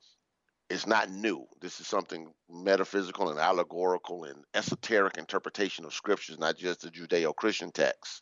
[0.69, 1.45] it's not new.
[1.61, 7.35] This is something metaphysical and allegorical and esoteric interpretation of scriptures, not just the Judeo
[7.35, 8.21] Christian texts,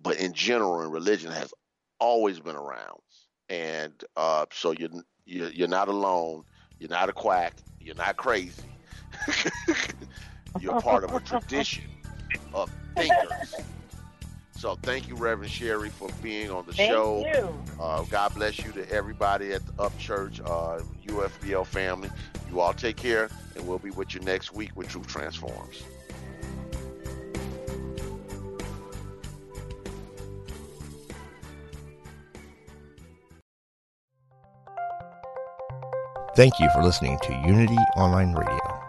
[0.00, 1.52] but in general in religion has
[1.98, 3.00] always been around.
[3.48, 4.90] And uh, so you're,
[5.24, 6.44] you're not alone.
[6.78, 7.54] You're not a quack.
[7.80, 8.62] You're not crazy.
[10.60, 11.84] you're part of a tradition
[12.52, 13.54] of thinkers
[14.62, 17.26] so thank you, Reverend Sherri, for being on the thank show.
[17.26, 17.82] You.
[17.82, 22.08] Uh, God bless you to everybody at the Up Church, uh, UFBL family.
[22.48, 25.82] You all take care, and we'll be with you next week with Truth Transforms.
[36.36, 38.80] Thank you for listening to Unity Online Radio,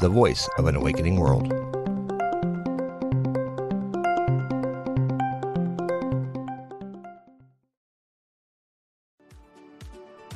[0.00, 1.75] the voice of an awakening world.